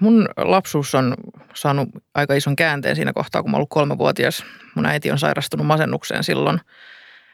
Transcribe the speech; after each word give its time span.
mun 0.00 0.28
lapsuus 0.36 0.94
on 0.94 1.14
saanut 1.54 1.88
aika 2.14 2.34
ison 2.34 2.56
käänteen 2.56 2.96
siinä 2.96 3.12
kohtaa, 3.12 3.42
kun 3.42 3.50
mä 3.50 3.56
ollut 3.56 3.70
kolmevuotias. 3.70 4.44
Mun 4.74 4.86
äiti 4.86 5.10
on 5.10 5.18
sairastunut 5.18 5.66
masennukseen 5.66 6.24
silloin. 6.24 6.60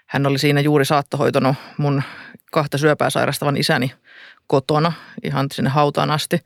Hän 0.07 0.27
oli 0.27 0.39
siinä 0.39 0.61
juuri 0.61 0.85
saattohoitonut 0.85 1.57
mun 1.79 2.03
kahta 2.53 2.79
syöpää 2.79 3.11
sairastavan 3.11 3.57
isäni 3.57 3.93
kotona 4.47 4.93
ihan 5.23 5.47
sinne 5.53 5.71
hautaan 5.71 6.11
asti. 6.11 6.39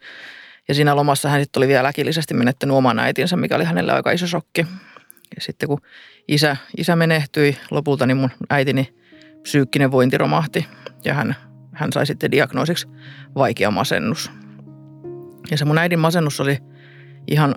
Ja 0.68 0.74
siinä 0.74 0.96
lomassa 0.96 1.28
hän 1.28 1.40
sitten 1.40 1.60
oli 1.60 1.68
vielä 1.68 1.88
äkillisesti 1.88 2.34
menettänyt 2.34 2.76
oman 2.76 2.98
äitinsä, 2.98 3.36
mikä 3.36 3.56
oli 3.56 3.64
hänelle 3.64 3.92
aika 3.92 4.10
iso 4.10 4.26
shokki. 4.26 4.66
Ja 5.36 5.40
sitten 5.40 5.68
kun 5.68 5.80
isä, 6.28 6.56
isä 6.76 6.96
menehtyi 6.96 7.58
lopulta, 7.70 8.06
niin 8.06 8.16
mun 8.16 8.30
äitini 8.50 8.94
psyykkinen 9.42 9.90
vointi 9.90 10.18
romahti 10.18 10.66
ja 11.04 11.14
hän, 11.14 11.36
hän 11.72 11.92
sai 11.92 12.06
sitten 12.06 12.30
diagnoosiksi 12.30 12.86
vaikea 13.34 13.70
masennus. 13.70 14.30
Ja 15.50 15.58
se 15.58 15.64
mun 15.64 15.78
äidin 15.78 15.98
masennus 15.98 16.40
oli 16.40 16.58
ihan 17.30 17.54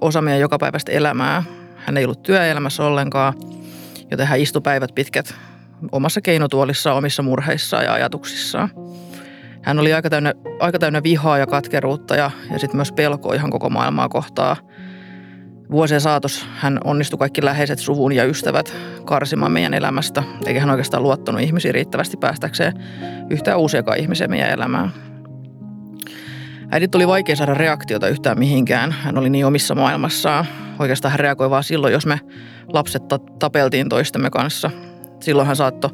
osa 0.00 0.22
meidän 0.22 0.40
jokapäiväistä 0.40 0.92
elämää. 0.92 1.42
Hän 1.76 1.96
ei 1.96 2.04
ollut 2.04 2.22
työelämässä 2.22 2.84
ollenkaan, 2.84 3.34
joten 4.10 4.26
hän 4.26 4.40
istui 4.40 4.62
päivät 4.62 4.94
pitkät 4.94 5.34
omassa 5.92 6.20
keinotuolissaan, 6.20 6.96
omissa 6.96 7.22
murheissaan 7.22 7.84
ja 7.84 7.92
ajatuksissaan. 7.92 8.70
Hän 9.62 9.78
oli 9.78 9.92
aika 9.92 10.10
täynnä, 10.10 10.32
aika 10.60 10.78
täynnä 10.78 11.02
vihaa 11.02 11.38
ja 11.38 11.46
katkeruutta 11.46 12.16
ja, 12.16 12.30
ja 12.52 12.58
sitten 12.58 12.76
myös 12.76 12.92
pelkoa 12.92 13.34
ihan 13.34 13.50
koko 13.50 13.70
maailmaa 13.70 14.08
kohtaa. 14.08 14.56
Vuosien 15.70 16.00
saatos 16.00 16.46
hän 16.56 16.80
onnistui 16.84 17.18
kaikki 17.18 17.44
läheiset 17.44 17.78
suvun 17.78 18.12
ja 18.12 18.24
ystävät 18.24 18.74
karsimaan 19.04 19.52
meidän 19.52 19.74
elämästä, 19.74 20.22
eikä 20.46 20.60
hän 20.60 20.70
oikeastaan 20.70 21.02
luottanut 21.02 21.40
ihmisiin 21.40 21.74
riittävästi 21.74 22.16
päästäkseen 22.16 22.72
yhtään 23.30 23.58
uusiakaan 23.58 23.98
ihmisiä 23.98 24.28
meidän 24.28 24.50
elämään. 24.50 24.92
Äidit 26.70 26.94
oli 26.94 27.08
vaikea 27.08 27.36
saada 27.36 27.54
reaktiota 27.54 28.08
yhtään 28.08 28.38
mihinkään. 28.38 28.92
Hän 28.92 29.18
oli 29.18 29.30
niin 29.30 29.46
omissa 29.46 29.74
maailmassaan. 29.74 30.46
Oikeastaan 30.78 31.12
hän 31.12 31.20
reagoi 31.20 31.50
vaan 31.50 31.64
silloin, 31.64 31.92
jos 31.92 32.06
me 32.06 32.20
lapset 32.72 33.02
tapeltiin 33.38 33.88
toistemme 33.88 34.30
kanssa. 34.30 34.70
Silloin 35.20 35.46
hän 35.46 35.56
saattoi 35.56 35.90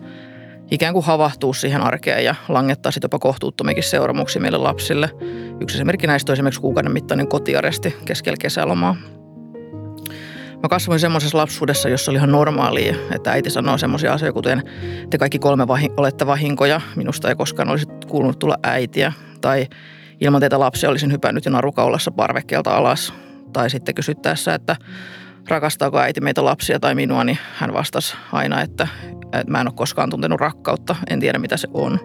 ikään 0.71 0.93
kuin 0.93 1.05
havahtuu 1.05 1.55
siihen 1.55 1.81
arkeen 1.81 2.25
ja 2.25 2.35
langettaa 2.49 2.93
sitten 2.93 3.07
jopa 3.07 3.19
kohtuuttomikin 3.19 3.83
seuraamuksia 3.83 4.43
meille 4.43 4.59
lapsille. 4.59 5.11
Yksi 5.61 5.77
esimerkki 5.77 6.07
näistä 6.07 6.33
on 6.33 6.35
esimerkiksi 6.35 6.61
kuukauden 6.61 6.93
mittainen 6.93 7.29
kotiaresti 7.29 7.97
keskellä 8.05 8.37
kesälomaa. 8.41 8.97
Mä 10.63 10.69
kasvoin 10.69 11.01
semmoisessa 11.01 11.39
lapsuudessa, 11.39 11.89
jossa 11.89 12.11
oli 12.11 12.19
ihan 12.19 12.33
normaalia, 12.33 12.95
että 13.15 13.31
äiti 13.33 13.51
sanoo 13.51 13.79
semmoisia 13.79 14.13
asioita, 14.13 14.35
kuten 14.35 14.63
te 15.11 15.19
kaikki 15.19 15.39
kolme 15.39 15.69
vahi- 15.69 15.93
olette 15.97 16.27
vahinkoja, 16.27 16.81
minusta 16.97 17.29
ei 17.29 17.35
koskaan 17.35 17.69
olisi 17.69 17.87
kuulunut 18.09 18.39
tulla 18.39 18.57
äitiä. 18.63 19.13
Tai 19.41 19.67
ilman 20.23 20.41
teitä 20.41 20.61
lapsia 20.61 20.91
olisin 20.91 21.13
hypännyt 21.13 21.45
jo 21.45 21.51
narukaulassa 21.51 22.11
parvekkeelta 22.11 22.77
alas. 22.77 23.15
Tai 23.53 23.71
sitten 23.71 23.95
kysyttäessä, 23.95 24.55
että 24.55 24.77
rakastaako 25.49 25.99
äiti 25.99 26.21
meitä 26.21 26.45
lapsia 26.45 26.81
tai 26.81 26.95
minua, 26.95 27.25
niin 27.25 27.39
hän 27.55 27.73
vastasi 27.73 28.17
aina, 28.33 28.61
että, 28.61 28.89
että 29.25 29.51
mä 29.51 29.61
en 29.61 29.67
ole 29.67 29.75
koskaan 29.77 30.11
tuntenut 30.11 30.41
rakkautta, 30.41 30.97
en 31.11 31.21
tiedä 31.21 31.39
mitä 31.39 31.57
se 31.57 31.69
on. 31.75 32.01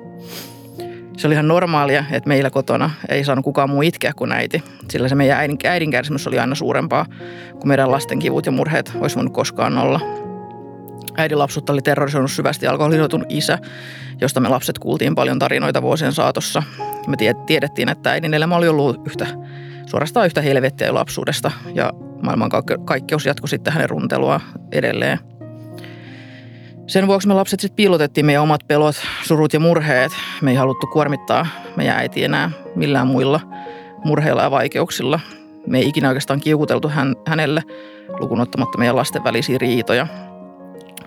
Se 1.17 1.27
oli 1.27 1.33
ihan 1.33 1.47
normaalia, 1.47 2.03
että 2.11 2.27
meillä 2.27 2.49
kotona 2.49 2.89
ei 3.09 3.23
saanut 3.23 3.45
kukaan 3.45 3.69
muu 3.69 3.81
itkeä 3.81 4.13
kuin 4.15 4.31
äiti, 4.31 4.63
sillä 4.89 5.09
se 5.09 5.15
meidän 5.15 5.37
äidin, 5.37 5.57
äidin 5.63 5.91
kärsimys 5.91 6.27
oli 6.27 6.39
aina 6.39 6.55
suurempaa 6.55 7.05
kuin 7.51 7.67
meidän 7.67 7.91
lasten 7.91 8.19
kivut 8.19 8.45
ja 8.45 8.51
murheet 8.51 8.91
olisi 8.95 9.15
voinut 9.15 9.33
koskaan 9.33 9.77
olla. 9.77 10.26
Äidin 11.17 11.39
lapsuutta 11.39 11.73
oli 11.73 11.81
terrorisoinut 11.81 12.31
syvästi 12.31 12.67
alkoholisoitunut 12.67 13.31
isä, 13.31 13.59
josta 14.21 14.39
me 14.39 14.49
lapset 14.49 14.79
kuultiin 14.79 15.15
paljon 15.15 15.39
tarinoita 15.39 15.81
vuosien 15.81 16.13
saatossa. 16.13 16.63
Me 17.07 17.17
tiedettiin, 17.45 17.89
että 17.89 18.11
äidin 18.11 18.33
elämä 18.33 18.55
oli 18.55 18.67
ollut 18.67 19.07
yhtä, 19.07 19.27
suorastaan 19.85 20.25
yhtä 20.25 20.41
helvettiä 20.41 20.93
lapsuudesta 20.93 21.51
ja 21.73 21.91
maailmankaikkeus 22.23 23.25
jatkui 23.25 23.49
sitten 23.49 23.73
hänen 23.73 23.89
runtelua 23.89 24.41
edelleen. 24.71 25.19
Sen 26.87 27.07
vuoksi 27.07 27.27
me 27.27 27.33
lapset 27.33 27.59
sitten 27.59 27.75
piilotettiin 27.75 28.25
meidän 28.25 28.43
omat 28.43 28.61
pelot, 28.67 28.95
surut 29.23 29.53
ja 29.53 29.59
murheet. 29.59 30.11
Me 30.41 30.51
ei 30.51 30.57
haluttu 30.57 30.87
kuormittaa 30.87 31.47
meidän 31.75 31.97
äiti 31.97 32.23
enää 32.23 32.51
millään 32.75 33.07
muilla 33.07 33.39
murheilla 34.03 34.43
ja 34.43 34.51
vaikeuksilla. 34.51 35.19
Me 35.67 35.77
ei 35.77 35.87
ikinä 35.87 36.07
oikeastaan 36.07 36.39
kiukuteltu 36.39 36.89
hän, 36.89 37.15
hänelle 37.27 37.63
lukunottamatta 38.19 38.77
meidän 38.77 38.95
lasten 38.95 39.23
välisiä 39.23 39.57
riitoja. 39.57 40.07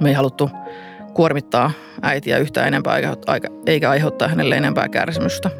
Me 0.01 0.09
ei 0.09 0.15
haluttu 0.15 0.51
kuormittaa 1.15 1.71
äitiä 2.03 2.39
yhtään 2.39 2.69
enempää 2.69 2.99
eikä 3.67 3.91
aiheuttaa 3.91 4.29
hänelle 4.29 4.57
enempää 4.57 4.89
kärsimystä. 4.89 5.51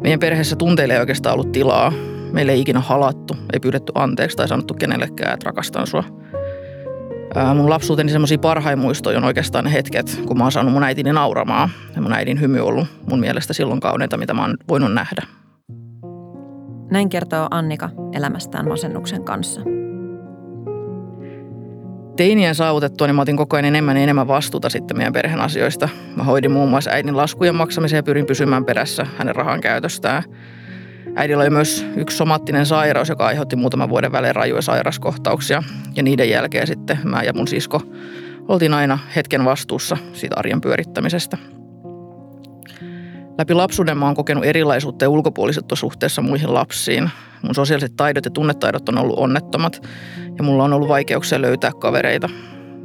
Meidän 0.00 0.20
perheessä 0.20 0.56
tunteille 0.56 0.94
ei 0.94 1.00
oikeastaan 1.00 1.34
ollut 1.34 1.52
tilaa 1.52 1.92
Meille 2.32 2.52
ei 2.52 2.60
ikinä 2.60 2.80
halattu, 2.80 3.36
ei 3.52 3.60
pyydetty 3.60 3.92
anteeksi 3.94 4.36
tai 4.36 4.48
sanottu 4.48 4.74
kenellekään, 4.74 5.34
että 5.34 5.44
rakastan 5.44 5.86
sua. 5.86 6.04
Mun 7.54 7.70
lapsuuteni 7.70 8.12
semmoisia 8.12 8.38
parhain 8.38 8.78
muistoja 8.78 9.18
on 9.18 9.24
oikeastaan 9.24 9.64
ne 9.64 9.72
hetket, 9.72 10.20
kun 10.26 10.38
mä 10.38 10.44
oon 10.44 10.52
saanut 10.52 10.72
mun 10.72 10.82
äitini 10.82 11.12
nauramaan. 11.12 11.68
Ja 11.94 12.02
mun 12.02 12.12
äidin 12.12 12.40
hymy 12.40 12.60
on 12.60 12.66
ollut 12.66 12.86
mun 13.10 13.20
mielestä 13.20 13.52
silloin 13.52 13.80
kauneinta, 13.80 14.16
mitä 14.16 14.34
mä 14.34 14.42
oon 14.42 14.56
voinut 14.68 14.94
nähdä. 14.94 15.22
Näin 16.90 17.08
kertoo 17.08 17.48
Annika 17.50 17.90
elämästään 18.12 18.68
masennuksen 18.68 19.24
kanssa. 19.24 19.60
Teinien 22.16 22.54
saavutettua, 22.54 23.06
niin 23.06 23.14
mä 23.14 23.22
otin 23.22 23.36
koko 23.36 23.56
ajan 23.56 23.64
enemmän 23.64 23.96
ja 23.96 24.02
enemmän 24.02 24.28
vastuuta 24.28 24.68
sitten 24.68 24.96
meidän 24.96 25.12
perheen 25.12 25.40
asioista. 25.40 25.88
Mä 26.16 26.24
hoidin 26.24 26.52
muun 26.52 26.70
muassa 26.70 26.90
äidin 26.90 27.16
laskujen 27.16 27.54
maksamisen 27.54 27.96
ja 27.96 28.02
pyrin 28.02 28.26
pysymään 28.26 28.64
perässä 28.64 29.06
hänen 29.18 29.36
rahan 29.36 29.60
käytöstään– 29.60 30.22
Äidillä 31.18 31.42
oli 31.42 31.50
myös 31.50 31.86
yksi 31.96 32.16
somaattinen 32.16 32.66
sairaus, 32.66 33.08
joka 33.08 33.26
aiheutti 33.26 33.56
muutaman 33.56 33.88
vuoden 33.88 34.12
välein 34.12 34.36
rajuja 34.36 34.62
sairaskohtauksia. 34.62 35.62
Ja 35.94 36.02
niiden 36.02 36.30
jälkeen 36.30 36.66
sitten 36.66 36.98
mä 37.04 37.22
ja 37.22 37.32
mun 37.32 37.48
sisko 37.48 37.82
oltiin 38.48 38.74
aina 38.74 38.98
hetken 39.16 39.44
vastuussa 39.44 39.96
siitä 40.12 40.36
arjen 40.38 40.60
pyörittämisestä. 40.60 41.38
Läpi 43.38 43.54
lapsuuden 43.54 43.98
mä 43.98 44.06
oon 44.06 44.14
kokenut 44.14 44.44
erilaisuutta 44.44 45.04
ja 45.04 45.08
ulkopuolisuutta 45.08 45.76
suhteessa 45.76 46.22
muihin 46.22 46.54
lapsiin. 46.54 47.10
Mun 47.42 47.54
sosiaaliset 47.54 47.96
taidot 47.96 48.24
ja 48.24 48.30
tunnetaidot 48.30 48.88
on 48.88 48.98
ollut 48.98 49.18
onnettomat 49.18 49.86
ja 50.38 50.44
mulla 50.44 50.64
on 50.64 50.72
ollut 50.72 50.88
vaikeuksia 50.88 51.42
löytää 51.42 51.70
kavereita. 51.80 52.28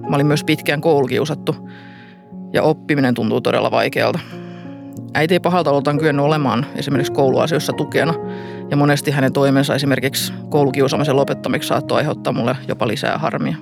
Mä 0.09 0.15
olin 0.15 0.27
myös 0.27 0.43
pitkään 0.43 0.81
koulukiusattu 0.81 1.55
ja 2.53 2.63
oppiminen 2.63 3.13
tuntuu 3.13 3.41
todella 3.41 3.71
vaikealta. 3.71 4.19
Äiti 5.13 5.33
ei 5.33 5.39
pahalta 5.39 5.71
oltaan 5.71 5.97
kyennyt 5.97 6.25
olemaan 6.25 6.65
esimerkiksi 6.75 7.13
kouluasioissa 7.13 7.73
tukena, 7.73 8.13
ja 8.71 8.77
monesti 8.77 9.11
hänen 9.11 9.33
toimensa 9.33 9.75
esimerkiksi 9.75 10.33
koulukiusaamisen 10.49 11.15
lopettamiksi 11.15 11.67
saattoi 11.67 11.97
aiheuttaa 11.97 12.33
mulle 12.33 12.55
jopa 12.67 12.87
lisää 12.87 13.17
harmia. 13.17 13.55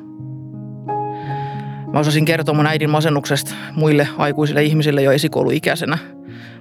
Mä 1.94 2.00
osasin 2.00 2.26
kertoa 2.26 2.56
mun 2.56 2.68
äidin 2.68 2.90
masennuksesta 2.90 3.56
muille 3.76 4.08
aikuisille 4.18 4.64
ihmisille 4.64 5.02
jo 5.02 5.12
esikouluikäisenä, 5.12 5.98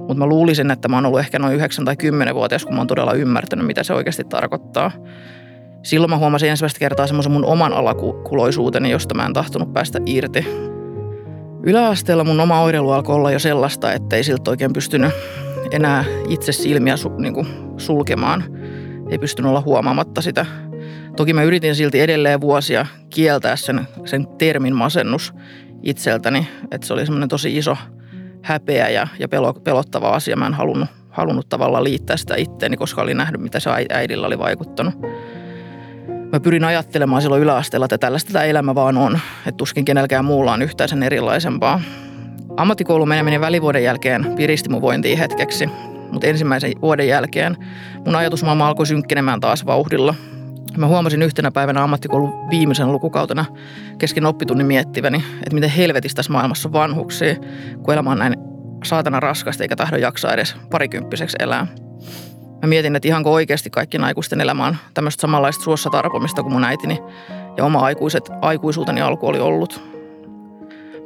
mutta 0.09 0.19
mä 0.19 0.27
luulisin, 0.27 0.71
että 0.71 0.89
mä 0.89 0.97
oon 0.97 1.07
ollut 1.07 1.21
ehkä 1.21 1.39
noin 1.39 1.55
9 1.55 1.85
tai 1.85 1.95
10-vuotias, 1.95 2.65
kun 2.65 2.75
mä 2.75 2.81
oon 2.81 2.87
todella 2.87 3.13
ymmärtänyt, 3.13 3.67
mitä 3.67 3.83
se 3.83 3.95
oikeasti 3.95 4.25
tarkoittaa. 4.25 4.91
Silloin 5.83 6.11
mä 6.11 6.19
huomasin 6.19 6.51
ensimmäistä 6.51 6.79
kertaa 6.79 7.07
semmoisen 7.07 7.33
mun 7.33 7.45
oman 7.45 7.73
alakuloisuuteni, 7.73 8.91
josta 8.91 9.15
mä 9.15 9.27
en 9.27 9.33
tahtonut 9.33 9.73
päästä 9.73 9.99
irti. 10.07 10.47
Yläasteella 11.63 12.25
mun 12.25 12.41
oma 12.41 12.61
oireilu 12.61 12.91
alkoi 12.91 13.15
olla 13.15 13.31
jo 13.31 13.39
sellaista, 13.39 13.93
että 13.93 14.17
ei 14.17 14.25
siltä 14.25 14.51
oikein 14.51 14.73
pystynyt 14.73 15.13
enää 15.71 16.05
itse 16.29 16.53
silmiä 16.53 16.97
su, 16.97 17.09
niin 17.19 17.47
sulkemaan. 17.77 18.45
Ei 19.11 19.19
pystynyt 19.19 19.51
olla 19.51 19.61
huomaamatta 19.61 20.23
sitä. 20.23 20.47
Toki 21.17 21.33
mä 21.33 21.43
yritin 21.43 21.75
silti 21.75 22.01
edelleen 22.01 22.41
vuosia 22.41 22.87
kieltää 23.11 23.57
sen, 23.57 23.89
sen 24.05 24.27
termin 24.27 24.77
masennus 24.77 25.35
itseltäni. 25.83 26.49
Että 26.71 26.87
se 26.87 26.93
oli 26.93 27.07
semmoinen 27.07 27.29
tosi 27.29 27.57
iso 27.57 27.77
häpeä 28.43 28.89
ja, 28.89 29.07
ja 29.19 29.29
pelo, 29.29 29.53
pelottava 29.53 30.11
asia. 30.11 30.37
Mä 30.37 30.47
en 30.47 30.55
halunnut, 30.55 30.89
halunnut 31.11 31.49
tavallaan 31.49 31.85
liittää 31.85 32.17
sitä 32.17 32.35
itteeni, 32.37 32.77
koska 32.77 33.03
olin 33.03 33.17
nähnyt, 33.17 33.41
mitä 33.41 33.61
se 33.61 33.71
äidillä 33.91 34.27
oli 34.27 34.39
vaikuttanut. 34.39 34.95
Mä 36.33 36.41
pyrin 36.41 36.65
ajattelemaan 36.65 37.23
silloin 37.23 37.43
yläasteella, 37.43 37.85
että 37.85 37.99
tällaista 37.99 38.33
tämä 38.33 38.45
elämä 38.45 38.75
vaan 38.75 38.99
on. 38.99 39.21
Että 39.47 39.57
tuskin 39.57 39.85
kenelläkään 39.85 40.25
muulla 40.25 40.53
on 40.53 40.63
yhtään 40.63 40.89
sen 40.89 41.03
erilaisempaa. 41.03 41.81
Ammattikoulun 42.57 43.09
meneminen 43.09 43.41
välivuoden 43.41 43.85
jälkeen 43.85 44.35
piristi 44.37 44.69
mun 44.69 44.83
vointiin 44.83 45.19
hetkeksi. 45.19 45.71
Mutta 46.13 46.27
ensimmäisen 46.27 46.73
vuoden 46.83 47.09
jälkeen 47.09 47.57
mun 48.05 48.17
ajatusmaailma 48.17 48.69
alkoi 48.69 48.87
synkkenemään 48.87 49.41
taas 49.41 49.67
vauhdilla. 49.67 50.15
Mä 50.77 50.87
huomasin 50.87 51.23
yhtenä 51.23 51.51
päivänä 51.51 51.83
ammattikoulun 51.83 52.51
viimeisen 52.51 52.93
lukukautena 52.93 53.45
kesken 53.99 54.27
oppitunnin 54.27 54.67
miettiväni, 54.67 55.25
että 55.39 55.55
miten 55.55 55.71
helvetistä 55.71 56.17
tässä 56.17 56.33
maailmassa 56.33 56.73
vanhuksia, 56.73 57.37
kun 57.83 57.95
elämä 57.95 58.11
on 58.11 58.19
näin 58.19 58.35
saatana 58.85 59.21
raskasta 59.21 59.65
eikä 59.65 59.77
tahdo 59.77 59.97
jaksaa 59.97 60.33
edes 60.33 60.57
parikymppiseksi 60.71 61.37
elää. 61.41 61.67
Mä 62.63 62.69
mietin, 62.69 62.97
että 62.97 63.09
ihanko 63.09 63.33
oikeasti 63.33 63.71
kaikki 63.71 63.99
aikuisten 63.99 64.41
elämä 64.41 64.67
on 64.67 64.77
tämmöistä 64.95 65.21
samanlaista 65.21 65.65
suossa 65.65 65.91
tarpomista 65.91 66.43
kuin 66.43 66.53
mun 66.53 66.65
äitini 66.65 66.99
ja 67.57 67.65
oma 67.65 67.81
aikuiset, 67.81 68.31
aikuisuuteni 68.43 69.01
alku 69.01 69.27
oli 69.27 69.41
ollut. 69.41 69.81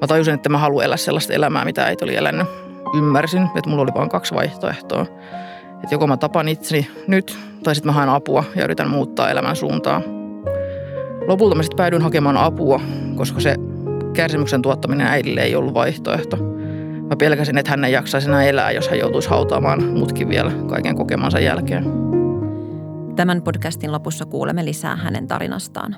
Mä 0.00 0.06
tajusin, 0.06 0.34
että 0.34 0.48
mä 0.48 0.58
haluan 0.58 0.84
elää 0.84 0.96
sellaista 0.96 1.32
elämää, 1.32 1.64
mitä 1.64 1.84
äiti 1.84 2.04
oli 2.04 2.16
elänyt. 2.16 2.46
Ymmärsin, 2.94 3.42
että 3.56 3.70
mulla 3.70 3.82
oli 3.82 3.94
vain 3.94 4.08
kaksi 4.08 4.34
vaihtoehtoa. 4.34 5.06
Että 5.82 5.94
joko 5.94 6.06
mä 6.06 6.17
tapan 6.17 6.49
itseni 6.49 6.88
nyt, 7.06 7.38
tai 7.62 7.75
sitten 7.75 7.88
mä 7.88 7.93
haen 7.93 8.08
apua 8.08 8.44
ja 8.56 8.64
yritän 8.64 8.90
muuttaa 8.90 9.31
elämän 9.31 9.56
suuntaa. 9.56 10.02
Lopulta 11.26 11.55
mä 11.55 11.62
sitten 11.62 11.76
päädyin 11.76 12.02
hakemaan 12.02 12.37
apua, 12.37 12.81
koska 13.17 13.40
se 13.40 13.56
kärsimyksen 14.12 14.62
tuottaminen 14.62 15.06
äidille 15.06 15.40
ei 15.40 15.56
ollut 15.56 15.75
vaihtoehto. 15.75 16.37
Mä 17.08 17.17
pelkäsin, 17.17 17.58
että 17.58 17.70
hän 17.70 17.84
ei 17.84 17.93
jaksaisi 17.93 18.29
enää 18.29 18.44
elää, 18.44 18.70
jos 18.70 18.88
hän 18.88 18.99
joutuisi 18.99 19.29
hautaamaan 19.29 19.84
mutkin 19.84 20.29
vielä 20.29 20.52
kaiken 20.69 20.96
kokemansa 20.96 21.40
jälkeen. 21.40 21.84
Tämän 23.17 23.43
podcastin 23.43 23.93
lopussa 23.93 24.25
kuulemme 24.26 24.64
lisää 24.64 24.96
hänen 24.96 25.26
tarinastaan. 25.26 25.96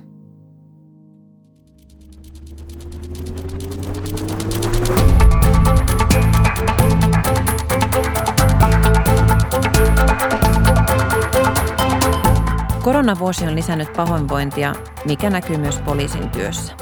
Koronavuosi 13.05 13.47
on 13.47 13.55
lisännyt 13.55 13.93
pahoinvointia, 13.93 14.75
mikä 15.05 15.31
näkyy 15.31 15.57
myös 15.57 15.79
poliisin 15.79 16.31
työssä. 16.31 16.73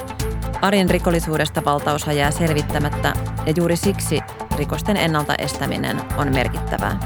Arjen 0.60 0.90
rikollisuudesta 0.90 1.64
valtaosa 1.64 2.12
jää 2.12 2.30
selvittämättä 2.30 3.12
ja 3.46 3.52
juuri 3.56 3.76
siksi 3.76 4.20
rikosten 4.56 4.96
ennalta 4.96 5.34
estäminen 5.34 6.00
on 6.16 6.32
merkittävää. 6.34 7.00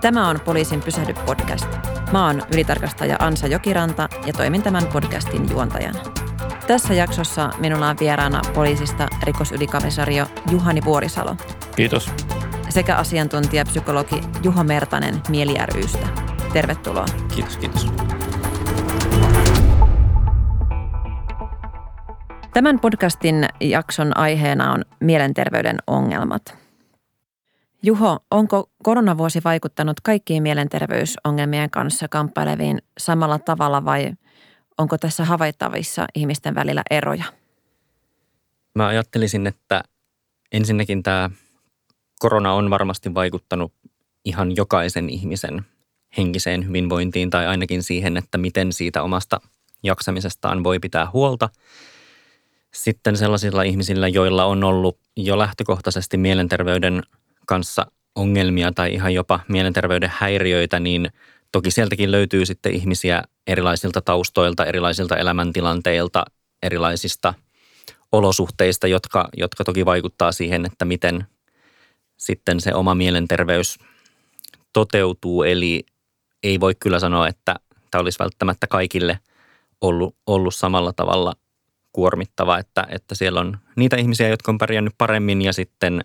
Tämä 0.00 0.28
on 0.28 0.40
Poliisin 0.40 0.82
pysähdy 0.82 1.14
podcast. 1.14 1.66
Mä 2.12 2.26
oon 2.26 2.42
ylitarkastaja 2.52 3.16
Ansa 3.18 3.46
Jokiranta 3.46 4.08
ja 4.26 4.32
toimin 4.32 4.62
tämän 4.62 4.86
podcastin 4.86 5.50
juontajana. 5.50 5.98
Tässä 6.66 6.94
jaksossa 6.94 7.50
minulla 7.58 7.88
on 7.88 7.96
vieraana 8.00 8.40
poliisista 8.54 9.08
rikosylikamisario 9.22 10.26
Juhani 10.50 10.84
Vuorisalo. 10.84 11.36
Kiitos. 11.76 12.10
Sekä 12.68 12.96
asiantuntijapsykologi 12.96 14.20
Juho 14.42 14.64
Mertanen 14.64 15.22
Mieli 15.28 15.54
rystä. 15.74 16.23
Tervetuloa. 16.54 17.04
Kiitos, 17.34 17.56
kiitos. 17.56 17.86
Tämän 22.52 22.80
podcastin 22.80 23.48
jakson 23.60 24.16
aiheena 24.16 24.72
on 24.72 24.84
mielenterveyden 25.00 25.76
ongelmat. 25.86 26.58
Juho, 27.82 28.18
onko 28.30 28.70
koronavuosi 28.82 29.40
vaikuttanut 29.44 30.00
kaikkiin 30.00 30.42
mielenterveysongelmien 30.42 31.70
kanssa 31.70 32.08
kamppaileviin 32.08 32.78
samalla 32.98 33.38
tavalla 33.38 33.84
vai 33.84 34.12
onko 34.78 34.98
tässä 34.98 35.24
havaittavissa 35.24 36.06
ihmisten 36.14 36.54
välillä 36.54 36.82
eroja? 36.90 37.24
Mä 38.74 38.86
ajattelisin, 38.86 39.46
että 39.46 39.82
ensinnäkin 40.52 41.02
tämä 41.02 41.30
korona 42.18 42.52
on 42.52 42.70
varmasti 42.70 43.14
vaikuttanut 43.14 43.72
ihan 44.24 44.56
jokaisen 44.56 45.10
ihmisen 45.10 45.64
henkiseen 46.16 46.68
hyvinvointiin 46.68 47.30
tai 47.30 47.46
ainakin 47.46 47.82
siihen, 47.82 48.16
että 48.16 48.38
miten 48.38 48.72
siitä 48.72 49.02
omasta 49.02 49.40
jaksamisestaan 49.82 50.64
voi 50.64 50.78
pitää 50.78 51.10
huolta. 51.12 51.48
Sitten 52.74 53.16
sellaisilla 53.16 53.62
ihmisillä, 53.62 54.08
joilla 54.08 54.44
on 54.44 54.64
ollut 54.64 54.98
jo 55.16 55.38
lähtökohtaisesti 55.38 56.16
mielenterveyden 56.16 57.02
kanssa 57.46 57.86
ongelmia 58.14 58.72
tai 58.72 58.94
ihan 58.94 59.14
jopa 59.14 59.40
mielenterveyden 59.48 60.12
häiriöitä, 60.14 60.80
niin 60.80 61.10
toki 61.52 61.70
sieltäkin 61.70 62.10
löytyy 62.10 62.46
sitten 62.46 62.74
ihmisiä 62.74 63.22
erilaisilta 63.46 64.00
taustoilta, 64.00 64.64
erilaisilta 64.64 65.16
elämäntilanteilta, 65.16 66.24
erilaisista 66.62 67.34
olosuhteista, 68.12 68.86
jotka, 68.86 69.28
jotka 69.36 69.64
toki 69.64 69.84
vaikuttaa 69.84 70.32
siihen, 70.32 70.66
että 70.66 70.84
miten 70.84 71.26
sitten 72.16 72.60
se 72.60 72.74
oma 72.74 72.94
mielenterveys 72.94 73.78
toteutuu. 74.72 75.42
Eli 75.42 75.86
ei 76.44 76.60
voi 76.60 76.74
kyllä 76.74 76.98
sanoa, 76.98 77.28
että 77.28 77.54
tämä 77.90 78.02
olisi 78.02 78.18
välttämättä 78.18 78.66
kaikille 78.66 79.18
ollut, 79.80 80.16
ollut 80.26 80.54
samalla 80.54 80.92
tavalla 80.92 81.34
kuormittava, 81.92 82.58
että, 82.58 82.86
että 82.88 83.14
siellä 83.14 83.40
on 83.40 83.58
niitä 83.76 83.96
ihmisiä, 83.96 84.28
jotka 84.28 84.52
on 84.52 84.58
pärjännyt 84.58 84.94
paremmin 84.98 85.42
ja 85.42 85.52
sitten 85.52 86.04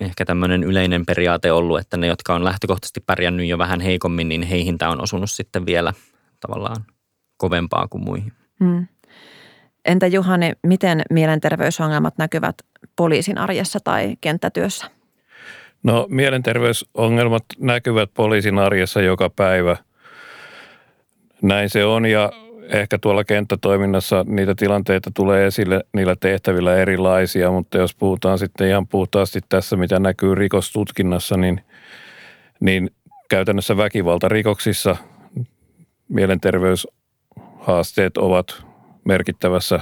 ehkä 0.00 0.24
tämmöinen 0.24 0.64
yleinen 0.64 1.06
periaate 1.06 1.52
ollut, 1.52 1.78
että 1.78 1.96
ne, 1.96 2.06
jotka 2.06 2.34
on 2.34 2.44
lähtökohtaisesti 2.44 3.00
pärjännyt 3.00 3.46
jo 3.46 3.58
vähän 3.58 3.80
heikommin, 3.80 4.28
niin 4.28 4.42
heihin 4.42 4.78
tämä 4.78 4.90
on 4.90 5.02
osunut 5.02 5.30
sitten 5.30 5.66
vielä 5.66 5.92
tavallaan 6.40 6.84
kovempaa 7.36 7.88
kuin 7.88 8.04
muihin. 8.04 8.32
Hmm. 8.64 8.86
Entä 9.84 10.06
Juhani, 10.06 10.52
miten 10.62 11.02
mielenterveysongelmat 11.10 12.18
näkyvät 12.18 12.56
poliisin 12.96 13.38
arjessa 13.38 13.78
tai 13.84 14.16
kenttätyössä? 14.20 14.95
No 15.86 16.06
mielenterveysongelmat 16.10 17.44
näkyvät 17.58 18.10
poliisin 18.14 18.58
arjessa 18.58 19.00
joka 19.00 19.30
päivä. 19.30 19.76
Näin 21.42 21.70
se 21.70 21.84
on 21.84 22.06
ja 22.06 22.32
ehkä 22.68 22.98
tuolla 22.98 23.24
kenttätoiminnassa 23.24 24.24
niitä 24.28 24.54
tilanteita 24.54 25.10
tulee 25.14 25.46
esille 25.46 25.84
niillä 25.92 26.16
tehtävillä 26.20 26.76
erilaisia, 26.76 27.50
mutta 27.50 27.78
jos 27.78 27.94
puhutaan 27.94 28.38
sitten 28.38 28.68
ihan 28.68 28.86
puhtaasti 28.86 29.40
tässä, 29.48 29.76
mitä 29.76 29.98
näkyy 29.98 30.34
rikostutkinnassa, 30.34 31.36
niin, 31.36 31.60
niin 32.60 32.90
käytännössä 33.30 33.76
väkivaltarikoksissa 33.76 34.96
mielenterveyshaasteet 36.08 38.16
ovat 38.16 38.64
merkittävässä 39.04 39.80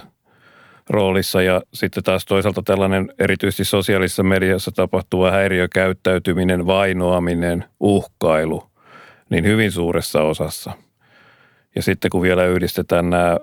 roolissa 0.90 1.42
ja 1.42 1.62
sitten 1.74 2.02
taas 2.02 2.24
toisaalta 2.24 2.62
tällainen 2.62 3.12
erityisesti 3.18 3.64
sosiaalisessa 3.64 4.22
mediassa 4.22 4.70
tapahtuva 4.70 5.30
häiriökäyttäytyminen, 5.30 6.66
vainoaminen, 6.66 7.64
uhkailu, 7.80 8.62
niin 9.30 9.44
hyvin 9.44 9.72
suuressa 9.72 10.22
osassa– 10.22 10.72
ja 11.74 11.82
sitten 11.82 12.10
kun 12.10 12.22
vielä 12.22 12.46
yhdistetään 12.46 13.10
nämä 13.10 13.36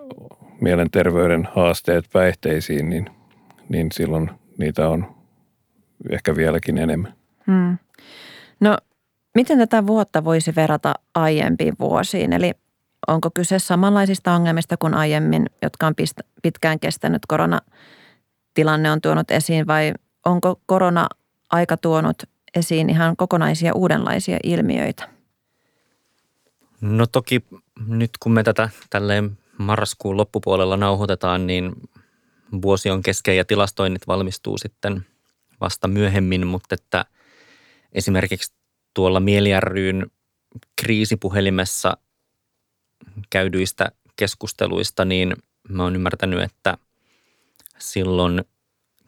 mielenterveyden 0.62 1.48
haasteet 1.56 2.06
päihteisiin, 2.14 2.90
niin, 2.90 3.10
niin 3.70 3.92
silloin 3.92 4.30
niitä 4.58 4.90
on 4.90 5.16
ehkä 6.10 6.36
vieläkin 6.36 6.78
enemmän. 6.78 7.14
Hmm. 7.48 7.78
No, 8.60 8.78
miten 9.36 9.58
tätä 9.58 9.88
vuotta 9.88 10.24
voisi 10.24 10.56
verrata 10.56 10.94
aiempiin 11.16 11.74
vuosiin? 11.80 12.34
Eli 12.34 12.52
onko 13.08 13.30
kyse 13.34 13.60
samanlaisista 13.60 14.32
ongelmista 14.32 14.78
kuin 14.78 14.94
aiemmin, 14.94 15.46
jotka 15.62 15.88
on 15.88 15.94
pitkään 16.42 16.80
kestänyt 16.80 17.22
koronatilanne 17.28 18.92
on 18.92 19.02
tuonut 19.02 19.32
esiin 19.32 19.68
vai 19.68 19.94
onko 20.26 20.62
korona-aika 20.66 21.78
tuonut 21.78 22.24
esiin 22.56 22.90
ihan 22.90 23.18
kokonaisia 23.18 23.74
uudenlaisia 23.74 24.38
ilmiöitä? 24.44 25.10
No 26.82 27.08
toki 27.08 27.44
nyt 27.88 28.12
kun 28.20 28.32
me 28.32 28.44
tätä 28.44 28.70
tälleen 28.90 29.38
marraskuun 29.58 30.18
loppupuolella 30.18 30.78
nauhoitetaan, 30.78 31.48
niin 31.48 31.74
vuosi 32.62 32.90
on 32.90 33.02
kesken 33.02 33.38
ja 33.38 33.46
tilastoinnit 33.46 34.08
valmistuu 34.08 34.58
sitten 34.58 35.06
vasta 35.62 35.88
myöhemmin, 35.88 36.48
mutta 36.48 36.76
että 36.76 37.06
esimerkiksi 37.94 38.54
tuolla 38.94 39.20
Mieliärryyn 39.20 40.12
kriisipuhelimessa 40.82 41.98
käydyistä 43.30 43.92
keskusteluista, 44.16 45.06
niin 45.06 45.36
mä 45.70 45.84
oon 45.84 45.96
ymmärtänyt, 45.96 46.42
että 46.42 46.78
silloin 47.78 48.44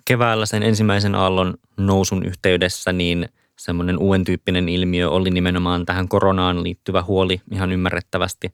keväällä 0.06 0.46
sen 0.46 0.64
ensimmäisen 0.64 1.16
aallon 1.16 1.54
nousun 1.78 2.26
yhteydessä, 2.26 2.94
niin– 2.94 3.30
semmoinen 3.60 3.98
uuden 3.98 4.24
tyyppinen 4.24 4.70
ilmiö 4.70 5.10
oli 5.10 5.30
nimenomaan 5.30 5.86
tähän 5.86 6.08
koronaan 6.08 6.64
liittyvä 6.64 7.04
huoli 7.04 7.42
ihan 7.52 7.72
ymmärrettävästi. 7.72 8.54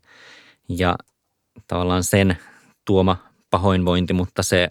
Ja 0.69 0.95
tavallaan 1.67 2.03
sen 2.03 2.37
tuoma 2.85 3.17
pahoinvointi, 3.49 4.13
mutta 4.13 4.43
se 4.43 4.69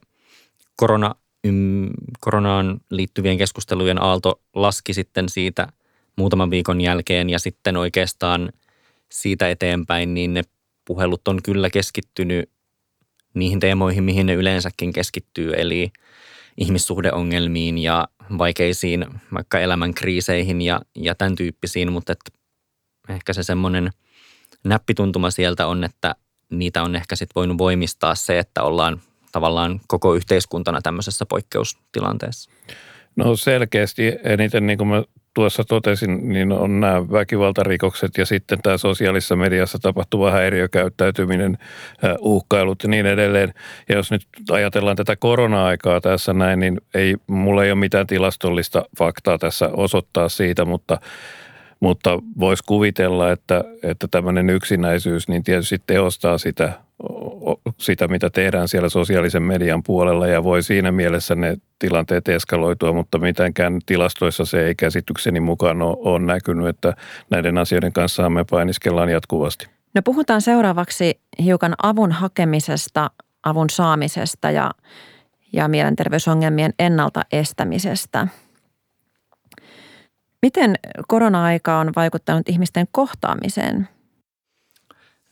korona, 0.77 1.15
ym, 1.47 1.91
koronaan 2.21 2.81
liittyvien 2.91 3.39
keskustelujen 3.39 4.03
aalto 4.03 4.41
laski 4.55 4.95
sitten 4.95 5.29
siitä 5.29 5.69
muutaman 6.17 6.51
viikon 6.51 6.81
jälkeen 6.81 7.31
ja 7.31 7.39
sitten 7.39 7.77
oikeastaan 7.77 8.53
siitä 9.13 9.51
eteenpäin, 9.51 10.15
niin 10.15 10.35
ne 10.35 10.43
puhelut 10.88 11.28
on 11.28 11.42
kyllä 11.42 11.71
keskittynyt 11.71 12.50
niihin 13.35 13.61
teemoihin, 13.61 14.04
mihin 14.04 14.26
ne 14.26 14.35
yleensäkin 14.35 14.92
keskittyy, 14.92 15.52
eli 15.57 15.92
ihmissuhdeongelmiin 16.57 17.78
ja 17.78 18.09
vaikeisiin 18.38 19.07
vaikka 19.35 19.61
elämän 19.61 19.95
kriiseihin 19.95 20.62
ja, 20.62 20.80
ja 20.95 21.14
tämän 21.14 21.37
tyyppisiin, 21.37 21.92
mutta 21.92 22.12
et 22.12 22.18
ehkä 23.09 23.33
se 23.33 23.42
semmoinen 23.42 23.90
näppituntuma 24.64 25.30
sieltä 25.30 25.66
on, 25.66 25.85
että 25.85 26.14
niitä 26.50 26.83
on 26.83 26.97
ehkä 26.97 27.16
sitten 27.16 27.35
voinut 27.35 27.59
voimistaa 27.59 28.14
se, 28.14 28.38
että 28.38 28.62
ollaan 28.62 29.00
tavallaan 29.33 29.80
koko 29.87 30.14
yhteiskuntana 30.14 30.83
tämmöisessä 30.83 31.26
poikkeustilanteessa. 31.26 32.50
No 33.16 33.37
selkeästi 33.37 34.02
eniten, 34.25 34.66
niin 34.66 34.78
kuin 34.78 34.88
mä 34.88 35.02
tuossa 35.35 35.65
totesin, 35.65 36.29
niin 36.29 36.53
on 36.53 36.81
nämä 36.81 37.11
väkivaltarikokset 37.11 38.19
ja 38.19 38.27
sitten 38.27 38.59
tämä 38.63 38.79
sosiaalisessa 38.79 39.37
mediassa 39.37 39.79
tapahtuva 39.79 40.31
häiriökäyttäytyminen, 40.31 41.59
uhkailut 42.19 42.83
ja 42.83 42.89
niin 42.89 43.07
edelleen. 43.07 43.55
Ja 43.89 43.97
jos 43.97 44.11
nyt 44.11 44.23
ajatellaan 44.51 44.97
tätä 44.97 45.17
korona-aikaa 45.17 46.01
tässä 46.01 46.33
näin, 46.33 46.61
niin 46.61 46.81
ei, 46.95 47.17
mulla 47.27 47.65
ei 47.65 47.71
ole 47.71 47.79
mitään 47.79 48.07
tilastollista 48.07 48.85
faktaa 48.99 49.39
tässä 49.39 49.71
osoittaa 49.73 50.29
siitä, 50.29 50.65
mutta 50.65 51.01
Mutta 51.81 52.19
voisi 52.41 52.63
kuvitella, 52.67 53.33
että, 53.33 53.65
että 53.83 54.09
tämmöinen 54.11 54.51
yksinäisyys 54.51 55.29
niin 55.29 55.45
tietysti 55.45 55.77
tehostaa 55.87 56.39
sitä, 56.39 56.73
sitä, 57.76 58.09
mitä 58.09 58.31
tehdään 58.31 58.69
siellä 58.69 58.88
sosiaalisen 58.88 59.43
median 59.43 59.83
puolella 59.83 60.26
ja 60.26 60.45
voi 60.45 60.62
siinä 60.62 60.93
mielessä 60.93 61.35
ne 61.35 61.57
tilanteet 61.78 62.28
eskaloitua, 62.28 62.93
mutta 62.93 63.19
mitenkään 63.19 63.78
tilastoissa 63.87 64.45
se 64.45 64.67
ei 64.67 64.75
käsitykseni 64.75 65.40
mukaan 65.40 65.83
ole, 65.83 66.19
näkynyt, 66.19 66.67
että 66.67 66.95
näiden 67.31 67.59
asioiden 67.59 67.93
kanssa 67.93 68.31
me 68.31 68.45
painiskellaan 68.50 69.09
jatkuvasti. 69.09 69.67
No 69.95 70.02
puhutaan 70.05 70.43
seuraavaksi 70.43 71.21
hiukan 71.43 71.75
avun 71.83 72.12
hakemisesta, 72.12 73.11
avun 73.43 73.71
saamisesta 73.71 74.50
ja, 74.50 74.71
ja 75.52 75.69
mielenterveysongelmien 75.69 76.73
ennaltaestämisestä. 76.78 78.28
Miten 80.43 80.75
korona-aika 81.09 81.78
on 81.78 81.93
vaikuttanut 81.97 82.49
ihmisten 82.49 82.87
kohtaamiseen? 82.93 83.88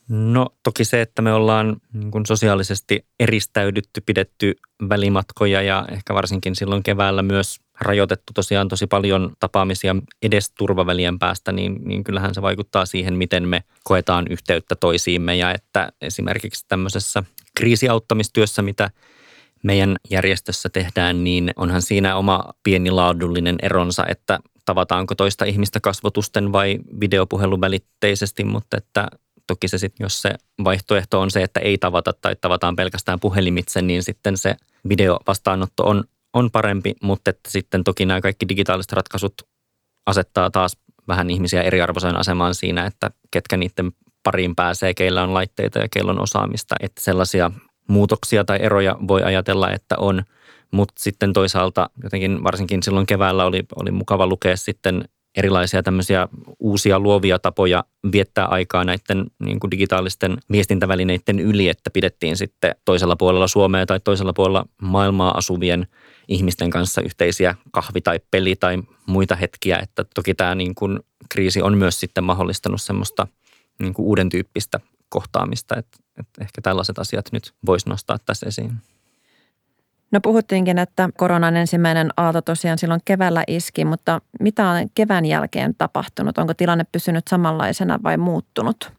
No 0.08 0.48
toki 0.62 0.84
se, 0.84 1.00
että 1.00 1.22
me 1.22 1.32
ollaan 1.32 1.76
niin 1.92 2.10
kuin 2.10 2.26
sosiaalisesti 2.26 3.06
eristäydytty, 3.20 4.00
pidetty 4.00 4.54
välimatkoja 4.88 5.62
ja 5.62 5.86
ehkä 5.92 6.14
varsinkin 6.14 6.56
silloin 6.56 6.82
keväällä 6.82 7.22
myös 7.22 7.60
rajoitettu 7.80 8.32
tosiaan 8.32 8.68
tosi 8.68 8.86
paljon 8.86 9.32
tapaamisia 9.40 9.96
edes 10.22 10.50
turvavälien 10.50 11.18
päästä, 11.18 11.52
niin, 11.52 11.80
niin 11.84 12.04
kyllähän 12.04 12.34
se 12.34 12.42
vaikuttaa 12.42 12.86
siihen, 12.86 13.16
miten 13.16 13.48
me 13.48 13.64
koetaan 13.84 14.26
yhteyttä 14.30 14.76
toisiimme 14.76 15.36
ja 15.36 15.54
että 15.54 15.92
esimerkiksi 16.00 16.64
tämmöisessä 16.68 17.22
kriisiauttamistyössä, 17.56 18.62
mitä 18.62 18.90
meidän 19.62 19.96
järjestössä 20.10 20.68
tehdään, 20.68 21.24
niin 21.24 21.50
onhan 21.56 21.82
siinä 21.82 22.16
oma 22.16 22.44
pieni 22.62 22.90
laadullinen 22.90 23.56
eronsa, 23.62 24.06
että 24.08 24.38
tavataanko 24.64 25.14
toista 25.14 25.44
ihmistä 25.44 25.80
kasvotusten 25.80 26.52
vai 26.52 26.78
videopuhelun 27.00 27.60
välitteisesti, 27.60 28.44
mutta 28.44 28.76
että 28.76 29.08
toki 29.46 29.68
se 29.68 29.78
sitten, 29.78 30.04
jos 30.04 30.22
se 30.22 30.34
vaihtoehto 30.64 31.20
on 31.20 31.30
se, 31.30 31.42
että 31.42 31.60
ei 31.60 31.78
tavata 31.78 32.12
tai 32.12 32.36
tavataan 32.40 32.76
pelkästään 32.76 33.20
puhelimitse, 33.20 33.82
niin 33.82 34.02
sitten 34.02 34.36
se 34.36 34.56
videovastaanotto 34.88 35.82
on, 35.84 36.04
on 36.32 36.50
parempi, 36.50 36.94
mutta 37.02 37.30
että 37.30 37.50
sitten 37.50 37.84
toki 37.84 38.06
nämä 38.06 38.20
kaikki 38.20 38.48
digitaaliset 38.48 38.92
ratkaisut 38.92 39.34
asettaa 40.06 40.50
taas 40.50 40.76
vähän 41.08 41.30
ihmisiä 41.30 41.62
eriarvoiseen 41.62 42.16
asemaan 42.16 42.54
siinä, 42.54 42.86
että 42.86 43.10
ketkä 43.30 43.56
niiden 43.56 43.92
pariin 44.22 44.56
pääsee, 44.56 44.94
keillä 44.94 45.22
on 45.22 45.34
laitteita 45.34 45.78
ja 45.78 45.88
keillä 45.92 46.10
on 46.10 46.22
osaamista. 46.22 46.74
Että 46.80 47.02
sellaisia 47.02 47.50
muutoksia 47.88 48.44
tai 48.44 48.58
eroja 48.62 48.96
voi 49.08 49.22
ajatella, 49.22 49.70
että 49.70 49.94
on, 49.98 50.22
mutta 50.70 50.94
sitten 50.96 51.32
toisaalta 51.32 51.90
jotenkin 52.02 52.44
varsinkin 52.44 52.82
silloin 52.82 53.06
keväällä 53.06 53.44
oli, 53.44 53.64
oli 53.76 53.90
mukava 53.90 54.26
lukea 54.26 54.56
sitten 54.56 55.04
erilaisia 55.36 55.82
tämmöisiä 55.82 56.28
uusia 56.58 57.00
luovia 57.00 57.38
tapoja 57.38 57.84
viettää 58.12 58.46
aikaa 58.46 58.84
näiden 58.84 59.26
niin 59.38 59.60
kuin 59.60 59.70
digitaalisten 59.70 60.36
viestintävälineiden 60.52 61.40
yli, 61.40 61.68
että 61.68 61.90
pidettiin 61.90 62.36
sitten 62.36 62.74
toisella 62.84 63.16
puolella 63.16 63.48
Suomea 63.48 63.86
tai 63.86 64.00
toisella 64.00 64.32
puolella 64.32 64.66
maailmaa 64.82 65.36
asuvien 65.36 65.86
ihmisten 66.28 66.70
kanssa 66.70 67.00
yhteisiä 67.00 67.54
kahvi- 67.70 68.00
tai 68.00 68.20
peli- 68.30 68.56
tai 68.56 68.78
muita 69.06 69.36
hetkiä. 69.36 69.78
Että 69.78 70.04
toki 70.14 70.34
tämä 70.34 70.54
niin 70.54 70.74
kuin 70.74 71.00
kriisi 71.28 71.62
on 71.62 71.78
myös 71.78 72.00
sitten 72.00 72.24
mahdollistanut 72.24 72.82
semmoista 72.82 73.26
niin 73.78 73.94
kuin 73.94 74.06
uuden 74.06 74.28
tyyppistä 74.28 74.80
kohtaamista, 75.08 75.76
että, 75.76 75.98
että 76.20 76.42
ehkä 76.44 76.62
tällaiset 76.62 76.98
asiat 76.98 77.32
nyt 77.32 77.54
voisi 77.66 77.88
nostaa 77.88 78.18
tässä 78.18 78.46
esiin. 78.46 78.72
No 80.16 80.20
puhuttiinkin, 80.20 80.78
että 80.78 81.08
koronan 81.16 81.56
ensimmäinen 81.56 82.10
aalto 82.16 82.42
tosiaan 82.42 82.78
silloin 82.78 83.00
keväällä 83.04 83.44
iski, 83.48 83.84
mutta 83.84 84.20
mitä 84.40 84.68
on 84.68 84.90
kevään 84.94 85.24
jälkeen 85.24 85.74
tapahtunut? 85.78 86.38
Onko 86.38 86.54
tilanne 86.54 86.84
pysynyt 86.92 87.28
samanlaisena 87.28 87.98
vai 88.02 88.16
muuttunut? 88.16 88.92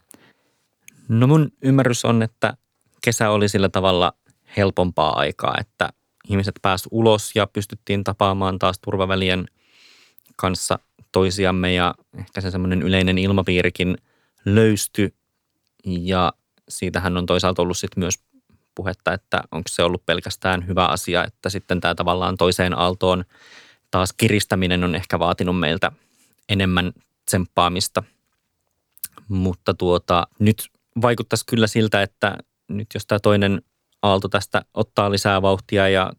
No 1.08 1.28
mun 1.28 1.52
ymmärrys 1.62 2.06
on, 2.06 2.24
että 2.24 2.58
kesä 3.04 3.30
oli 3.30 3.50
sillä 3.50 3.70
tavalla 3.70 4.14
helpompaa 4.58 5.20
aikaa, 5.20 5.56
että 5.60 5.90
ihmiset 6.30 6.56
pääsivät 6.62 6.90
ulos 6.92 7.32
ja 7.36 7.48
pystyttiin 7.48 8.04
tapaamaan 8.04 8.60
taas 8.60 8.80
turvavälien 8.80 9.46
kanssa 10.36 10.80
toisiamme 11.12 11.74
ja 11.74 11.96
ehkä 12.20 12.42
se 12.42 12.52
semmoinen 12.52 12.82
yleinen 12.82 13.18
ilmapiirikin 13.18 13.98
löysty 14.46 15.16
ja 15.86 16.34
siitähän 16.70 17.18
on 17.18 17.26
toisaalta 17.26 17.62
ollut 17.62 17.78
sitten 17.78 18.00
myös 18.00 18.20
puhetta, 18.78 19.14
että 19.14 19.44
onko 19.52 19.68
se 19.70 19.84
ollut 19.84 20.06
pelkästään 20.06 20.68
hyvä 20.68 20.86
asia, 20.86 21.24
että 21.24 21.50
sitten 21.50 21.82
tämä 21.82 21.96
tavallaan 21.96 22.38
toiseen 22.38 22.78
aaltoon 22.78 23.24
taas 23.92 24.14
kiristäminen 24.14 24.84
on 24.84 24.96
ehkä 24.96 25.20
vaatinut 25.20 25.60
meiltä 25.60 25.92
enemmän 26.50 26.94
tsemppaamista. 27.26 28.04
Mutta 29.28 29.74
tuota, 29.74 30.28
nyt 30.40 30.70
vaikuttaisi 31.02 31.46
kyllä 31.46 31.68
siltä, 31.68 32.02
että 32.02 32.38
nyt 32.68 32.88
jos 32.94 33.06
tämä 33.06 33.20
toinen 33.20 33.62
aalto 34.02 34.28
tästä 34.28 34.62
ottaa 34.74 35.12
lisää 35.12 35.42
vauhtia 35.42 35.90
ja 35.90 36.12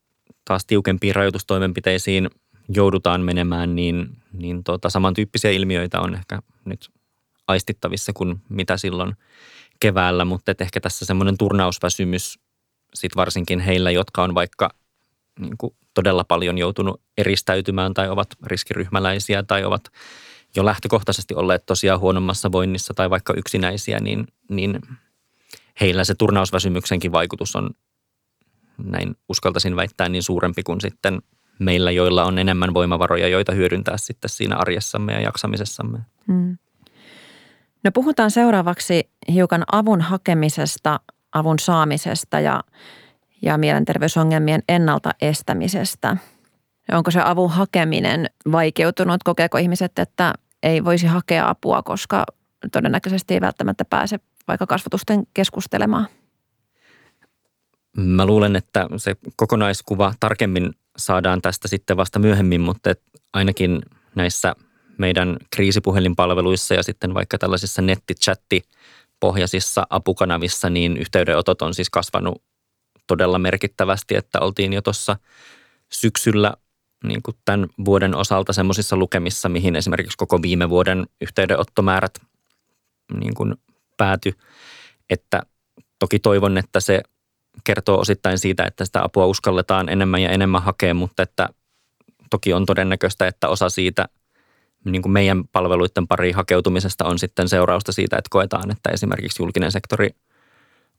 taas 0.44 0.64
tiukempiin 0.64 1.14
rajoitustoimenpiteisiin 1.14 2.30
joudutaan 2.68 3.20
menemään, 3.20 3.74
niin, 3.74 4.16
niin 4.32 4.64
tuota, 4.64 4.90
samantyyppisiä 4.90 5.50
ilmiöitä 5.50 6.00
on 6.00 6.14
ehkä 6.14 6.38
nyt 6.64 6.90
aistittavissa 7.48 8.12
kuin 8.12 8.40
mitä 8.48 8.76
silloin 8.76 9.16
keväällä, 9.80 10.24
mutta 10.24 10.52
ehkä 10.60 10.80
tässä 10.80 11.06
semmoinen 11.06 11.38
turnausväsymys 11.38 12.38
sit 12.94 13.16
varsinkin 13.16 13.60
heillä, 13.60 13.90
jotka 13.90 14.22
on 14.22 14.34
vaikka 14.34 14.70
niin 15.40 15.58
kuin 15.58 15.74
todella 15.94 16.24
paljon 16.24 16.58
joutunut 16.58 17.00
eristäytymään 17.18 17.94
tai 17.94 18.08
ovat 18.08 18.28
riskiryhmäläisiä 18.46 19.42
tai 19.42 19.64
ovat 19.64 19.84
jo 20.56 20.64
lähtökohtaisesti 20.64 21.34
olleet 21.34 21.66
tosiaan 21.66 22.00
huonommassa 22.00 22.52
voinnissa 22.52 22.94
tai 22.94 23.10
vaikka 23.10 23.34
yksinäisiä, 23.36 24.00
niin, 24.00 24.26
niin 24.48 24.80
heillä 25.80 26.04
se 26.04 26.14
turnausväsymyksenkin 26.14 27.12
vaikutus 27.12 27.56
on 27.56 27.70
näin 28.78 29.16
uskaltaisin 29.28 29.76
väittää 29.76 30.08
niin 30.08 30.22
suurempi 30.22 30.62
kuin 30.62 30.80
sitten 30.80 31.22
meillä, 31.58 31.90
joilla 31.90 32.24
on 32.24 32.38
enemmän 32.38 32.74
voimavaroja, 32.74 33.28
joita 33.28 33.52
hyödyntää 33.52 33.96
sitten 33.96 34.30
siinä 34.30 34.56
arjessamme 34.56 35.12
ja 35.12 35.20
jaksamisessamme. 35.20 35.98
Hmm. 36.26 36.58
No 37.84 37.90
puhutaan 37.94 38.30
seuraavaksi 38.30 39.10
hiukan 39.32 39.64
avun 39.72 40.00
hakemisesta 40.00 41.00
avun 41.38 41.58
saamisesta 41.58 42.40
ja, 42.40 42.60
ja 43.42 43.58
mielenterveysongelmien 43.58 44.62
ennaltaestämisestä. 44.68 46.16
Onko 46.92 47.10
se 47.10 47.20
avun 47.24 47.50
hakeminen 47.50 48.26
vaikeutunut? 48.52 49.22
Kokeeko 49.24 49.58
ihmiset, 49.58 49.98
että 49.98 50.34
ei 50.62 50.84
voisi 50.84 51.06
hakea 51.06 51.48
apua, 51.48 51.82
koska 51.82 52.24
todennäköisesti 52.72 53.34
ei 53.34 53.40
välttämättä 53.40 53.84
pääse 53.84 54.20
vaikka 54.48 54.66
kasvatusten 54.66 55.26
keskustelemaan? 55.34 56.06
Mä 57.96 58.26
luulen, 58.26 58.56
että 58.56 58.86
se 58.96 59.16
kokonaiskuva 59.36 60.14
tarkemmin 60.20 60.72
saadaan 60.96 61.42
tästä 61.42 61.68
sitten 61.68 61.96
vasta 61.96 62.18
myöhemmin, 62.18 62.60
mutta 62.60 62.94
ainakin 63.32 63.82
näissä 64.14 64.54
meidän 64.98 65.36
kriisipuhelinpalveluissa 65.50 66.74
ja 66.74 66.82
sitten 66.82 67.14
vaikka 67.14 67.38
tällaisissa 67.38 67.82
nettichatti 67.82 68.62
pohjaisissa 69.20 69.86
apukanavissa, 69.90 70.70
niin 70.70 70.96
yhteydenotot 70.96 71.62
on 71.62 71.74
siis 71.74 71.90
kasvanut 71.90 72.42
todella 73.06 73.38
merkittävästi, 73.38 74.16
että 74.16 74.40
oltiin 74.40 74.72
jo 74.72 74.82
tuossa 74.82 75.16
syksyllä 75.92 76.54
niin 77.04 77.22
kuin 77.22 77.36
tämän 77.44 77.68
vuoden 77.84 78.14
osalta 78.14 78.52
semmoisissa 78.52 78.96
lukemissa, 78.96 79.48
mihin 79.48 79.76
esimerkiksi 79.76 80.16
koko 80.16 80.42
viime 80.42 80.70
vuoden 80.70 81.06
yhteydenottomäärät 81.20 82.18
niin 83.20 83.34
kuin 83.34 83.54
pääty. 83.96 84.32
Että 85.10 85.42
toki 85.98 86.18
toivon, 86.18 86.58
että 86.58 86.80
se 86.80 87.02
kertoo 87.64 88.00
osittain 88.00 88.38
siitä, 88.38 88.64
että 88.64 88.84
sitä 88.84 89.04
apua 89.04 89.26
uskalletaan 89.26 89.88
enemmän 89.88 90.22
ja 90.22 90.30
enemmän 90.30 90.62
hakea, 90.62 90.94
mutta 90.94 91.22
että 91.22 91.48
toki 92.30 92.52
on 92.52 92.66
todennäköistä, 92.66 93.26
että 93.26 93.48
osa 93.48 93.68
siitä 93.68 94.08
niin 94.92 95.02
kuin 95.02 95.12
meidän 95.12 95.44
palveluiden 95.52 96.08
pariin 96.08 96.34
hakeutumisesta 96.34 97.04
on 97.04 97.18
sitten 97.18 97.48
seurausta 97.48 97.92
siitä, 97.92 98.16
että 98.16 98.28
koetaan, 98.30 98.70
että 98.70 98.90
esimerkiksi 98.90 99.42
julkinen 99.42 99.72
sektori 99.72 100.10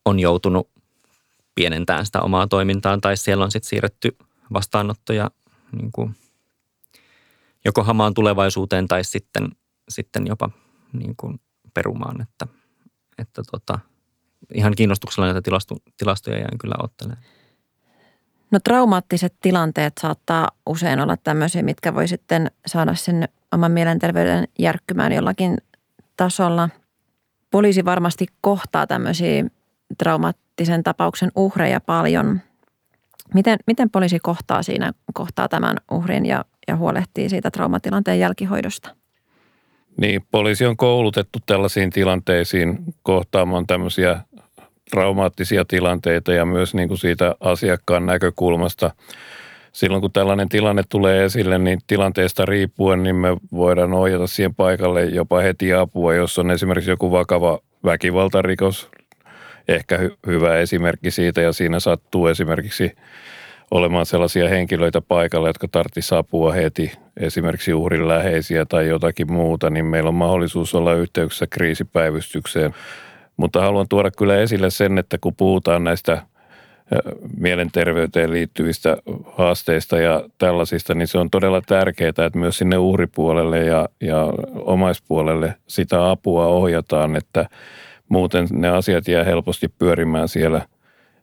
on 0.05 0.19
joutunut 0.19 0.69
pienentämään 1.55 2.05
sitä 2.05 2.21
omaa 2.21 2.47
toimintaan 2.47 3.01
tai 3.01 3.17
siellä 3.17 3.43
on 3.43 3.51
sitten 3.51 3.69
siirretty 3.69 4.17
vastaanottoja 4.53 5.31
niin 5.71 5.91
kuin 5.91 6.15
joko 7.65 7.83
hamaan 7.83 8.13
tulevaisuuteen 8.13 8.87
tai 8.87 9.03
sitten, 9.03 9.49
sitten 9.89 10.27
jopa 10.27 10.49
niin 10.93 11.15
kuin 11.17 11.39
perumaan, 11.73 12.21
että, 12.21 12.47
että 13.17 13.41
tota, 13.51 13.79
ihan 14.53 14.75
kiinnostuksella 14.75 15.25
näitä 15.25 15.41
tilasto, 15.41 15.75
tilastoja 15.97 16.37
jään 16.37 16.57
kyllä 16.57 16.75
ottelemaan. 16.83 17.23
No 18.51 18.59
traumaattiset 18.63 19.33
tilanteet 19.41 19.93
saattaa 20.01 20.47
usein 20.65 20.99
olla 20.99 21.17
tämmöisiä, 21.17 21.63
mitkä 21.63 21.95
voi 21.95 22.07
sitten 22.07 22.51
saada 22.65 22.95
sen 22.95 23.29
oman 23.53 23.71
mielenterveyden 23.71 24.47
järkkymään 24.59 25.11
jollakin 25.11 25.57
tasolla. 26.17 26.69
Poliisi 27.51 27.85
varmasti 27.85 28.25
kohtaa 28.41 28.87
tämmöisiä 28.87 29.45
traumaattisen 29.97 30.83
tapauksen 30.83 31.31
uhreja 31.35 31.79
paljon. 31.79 32.41
Miten, 33.33 33.59
miten 33.67 33.89
poliisi 33.89 34.19
kohtaa 34.19 34.63
siinä, 34.63 34.91
kohtaa 35.13 35.47
tämän 35.47 35.77
uhrin 35.91 36.25
ja, 36.25 36.45
ja 36.67 36.75
huolehtii 36.75 37.29
siitä 37.29 37.51
traumatilanteen 37.51 38.19
jälkihoidosta? 38.19 38.95
Niin, 39.97 40.21
poliisi 40.31 40.65
on 40.65 40.77
koulutettu 40.77 41.39
tällaisiin 41.45 41.89
tilanteisiin 41.89 42.79
kohtaamaan 43.03 43.67
tämmöisiä 43.67 44.21
traumaattisia 44.91 45.65
tilanteita 45.65 46.33
ja 46.33 46.45
myös 46.45 46.73
niin 46.73 46.87
kuin 46.87 46.97
siitä 46.97 47.35
asiakkaan 47.39 48.05
näkökulmasta. 48.05 48.91
Silloin 49.71 50.01
kun 50.01 50.11
tällainen 50.11 50.49
tilanne 50.49 50.83
tulee 50.89 51.25
esille, 51.25 51.57
niin 51.57 51.79
tilanteesta 51.87 52.45
riippuen 52.45 53.03
niin 53.03 53.15
me 53.15 53.37
voidaan 53.51 53.93
ohjata 53.93 54.27
siihen 54.27 54.55
paikalle 54.55 55.05
jopa 55.05 55.39
heti 55.39 55.73
apua, 55.73 56.13
jos 56.13 56.39
on 56.39 56.51
esimerkiksi 56.51 56.89
joku 56.89 57.11
vakava 57.11 57.59
väkivaltarikos, 57.85 58.89
ehkä 59.67 59.97
hy- 59.97 60.17
hyvä 60.27 60.57
esimerkki 60.57 61.11
siitä 61.11 61.41
ja 61.41 61.53
siinä 61.53 61.79
sattuu 61.79 62.27
esimerkiksi 62.27 62.95
olemaan 63.71 64.05
sellaisia 64.05 64.49
henkilöitä 64.49 65.01
paikalla, 65.01 65.49
jotka 65.49 65.67
tarvitsisivat 65.67 66.19
apua 66.19 66.53
heti, 66.53 66.91
esimerkiksi 67.17 67.73
uhrin 67.73 68.07
läheisiä 68.07 68.65
tai 68.65 68.87
jotakin 68.87 69.31
muuta, 69.31 69.69
niin 69.69 69.85
meillä 69.85 70.07
on 70.07 70.15
mahdollisuus 70.15 70.75
olla 70.75 70.93
yhteyksissä 70.93 71.47
kriisipäivystykseen. 71.49 72.75
Mutta 73.39 73.61
haluan 73.61 73.87
tuoda 73.89 74.11
kyllä 74.11 74.37
esille 74.37 74.69
sen, 74.69 74.97
että 74.97 75.17
kun 75.17 75.35
puhutaan 75.35 75.83
näistä 75.83 76.21
mielenterveyteen 77.37 78.31
liittyvistä 78.31 78.97
haasteista 79.25 79.99
ja 79.99 80.23
tällaisista, 80.37 80.93
niin 80.93 81.07
se 81.07 81.17
on 81.17 81.29
todella 81.29 81.61
tärkeää, 81.61 82.09
että 82.09 82.31
myös 82.35 82.57
sinne 82.57 82.77
uhripuolelle 82.77 83.59
ja, 83.59 83.89
ja 84.01 84.25
omaispuolelle 84.55 85.55
sitä 85.67 86.11
apua 86.11 86.45
ohjataan, 86.45 87.15
että 87.15 87.49
muuten 88.09 88.47
ne 88.51 88.69
asiat 88.69 89.07
jää 89.07 89.23
helposti 89.23 89.67
pyörimään 89.67 90.27
siellä– 90.27 90.61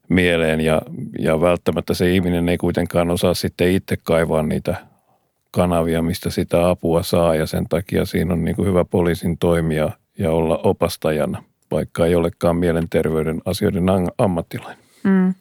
mieleen 0.08 0.61
ja, 0.61 0.82
ja 1.18 1.40
välttämättä 1.40 1.94
se 1.94 2.14
ihminen 2.14 2.49
ei 2.49 2.56
kuitenkaan 2.56 3.11
osaa 3.11 3.35
sitten 3.35 3.73
itse 3.73 3.96
kaivaa 3.96 4.42
niitä 4.42 4.76
kanavia, 5.50 6.02
mistä 6.02 6.30
sitä 6.30 6.68
apua 6.68 7.02
saa 7.02 7.35
ja 7.35 7.46
sen 7.46 7.68
takia 7.68 8.04
siinä 8.04 8.32
on 8.32 8.44
niin 8.44 8.56
kuin 8.56 8.68
hyvä 8.68 8.85
poliisin 8.85 9.38
toimia 9.38 9.90
ja 10.18 10.32
olla 10.32 10.58
opastajana, 10.62 11.42
vaikka 11.70 12.06
ei 12.06 12.14
olekaan 12.14 12.56
mielenterveyden 12.56 13.42
asioiden 13.44 13.85
ammattilainen. 14.18 14.85
Mm. 15.02 15.35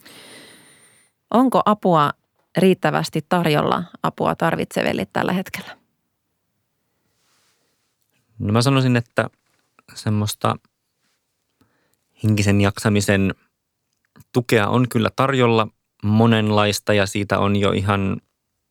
Onko 1.31 1.61
apua 1.65 2.11
riittävästi 2.57 3.25
tarjolla 3.29 3.83
apua 4.03 4.35
tarvitseville 4.35 5.07
tällä 5.13 5.33
hetkellä? 5.33 5.77
No 8.39 8.53
mä 8.53 8.61
sanoisin, 8.61 8.95
että 8.95 9.29
semmoista 9.95 10.55
henkisen 12.23 12.61
jaksamisen– 12.61 13.33
tukea 14.35 14.67
on 14.67 14.89
kyllä 14.89 15.09
tarjolla 15.15 15.67
monenlaista 16.03 16.93
ja 16.93 17.05
siitä 17.05 17.39
on 17.39 17.55
jo 17.55 17.71
ihan 17.71 18.17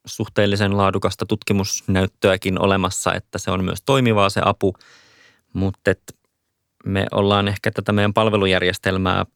suhteellisen 0.07 0.77
laadukasta 0.77 1.27
tutkimusnäyttöäkin 1.27 2.61
olemassa, 2.61 3.15
että 3.15 3.39
se 3.39 3.51
on 3.51 3.65
myös 3.65 3.83
toimivaa 3.83 4.31
se 4.31 4.41
apu, 4.45 4.75
mutta 5.53 5.91
me 6.85 7.07
ollaan 7.11 7.49
ehkä 7.49 7.71
tätä 7.71 7.93
meidän 7.93 8.15
palvelujärjestelmää 8.15 9.27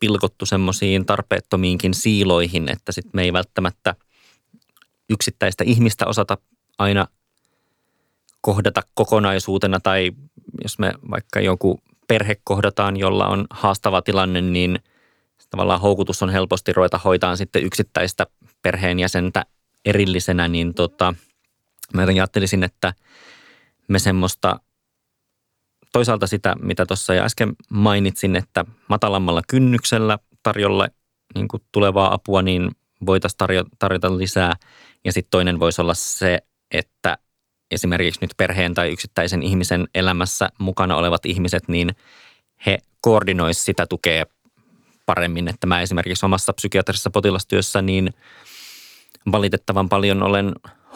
pilkottu 0.00 0.46
semmoisiin 0.46 1.06
tarpeettomiinkin 1.06 1.94
siiloihin, 1.94 2.68
että 2.68 2.92
sit 2.92 3.06
me 3.12 3.22
ei 3.22 3.32
välttämättä 3.32 3.94
yksittäistä 5.10 5.64
ihmistä 5.64 6.06
osata 6.06 6.38
aina 6.78 7.06
kohdata 8.40 8.82
kokonaisuutena. 8.94 9.80
Tai 9.80 10.12
jos 10.62 10.78
me 10.78 10.92
vaikka 11.10 11.40
joku 11.40 11.80
perhe 12.08 12.36
kohdataan, 12.44 12.96
jolla 12.96 13.26
on 13.26 13.46
haastava 13.50 14.02
tilanne, 14.02 14.40
niin– 14.40 14.78
tavallaan 15.50 15.80
houkutus 15.80 16.22
on 16.22 16.30
helposti 16.30 16.72
ruveta 16.72 17.00
hoitaan 17.04 17.36
sitten 17.36 17.64
yksittäistä 17.64 18.26
perheenjäsentä 18.62 19.46
erillisenä, 19.84 20.48
niin 20.48 20.74
tota, 20.74 21.14
mä 21.94 22.02
ajattelisin, 22.02 22.62
että 22.62 22.94
me 23.88 23.98
semmoista 23.98 24.60
toisaalta 25.96 26.26
sitä, 26.26 26.54
mitä 26.60 26.86
tuossa 26.86 27.14
jo 27.14 27.22
äsken 27.22 27.52
mainitsin, 27.70 28.36
että 28.36 28.64
matalammalla 28.88 29.42
kynnyksellä 29.48 30.18
tarjolla 30.42 30.88
niin 31.34 31.48
kuin 31.48 31.62
tulevaa 31.72 32.14
apua, 32.14 32.42
niin 32.42 32.70
voitaisiin 33.06 33.38
tarjota, 33.38 33.70
tarjota 33.78 34.18
lisää. 34.18 34.54
Ja 35.04 35.12
sitten 35.12 35.30
toinen 35.30 35.60
voisi 35.60 35.80
olla 35.80 35.94
se, 35.94 36.42
että 36.70 37.18
esimerkiksi 37.70 38.20
nyt 38.20 38.30
perheen 38.36 38.74
tai 38.74 38.92
yksittäisen 38.92 39.42
ihmisen 39.42 39.88
elämässä 39.94 40.48
mukana 40.58 40.96
olevat 40.96 41.26
ihmiset, 41.26 41.68
niin 41.68 41.96
he 42.66 42.78
koordinoisivat 43.00 43.64
sitä 43.64 43.86
tukea 43.86 44.24
paremmin. 45.06 45.48
Että 45.48 45.66
mä 45.66 45.80
esimerkiksi 45.80 46.26
omassa 46.26 46.52
psykiatrisessa 46.52 47.10
potilastyössä 47.10 47.82
niin 47.82 48.14
valitettavan 49.32 49.88
paljon 49.88 50.22
olen 50.22 50.52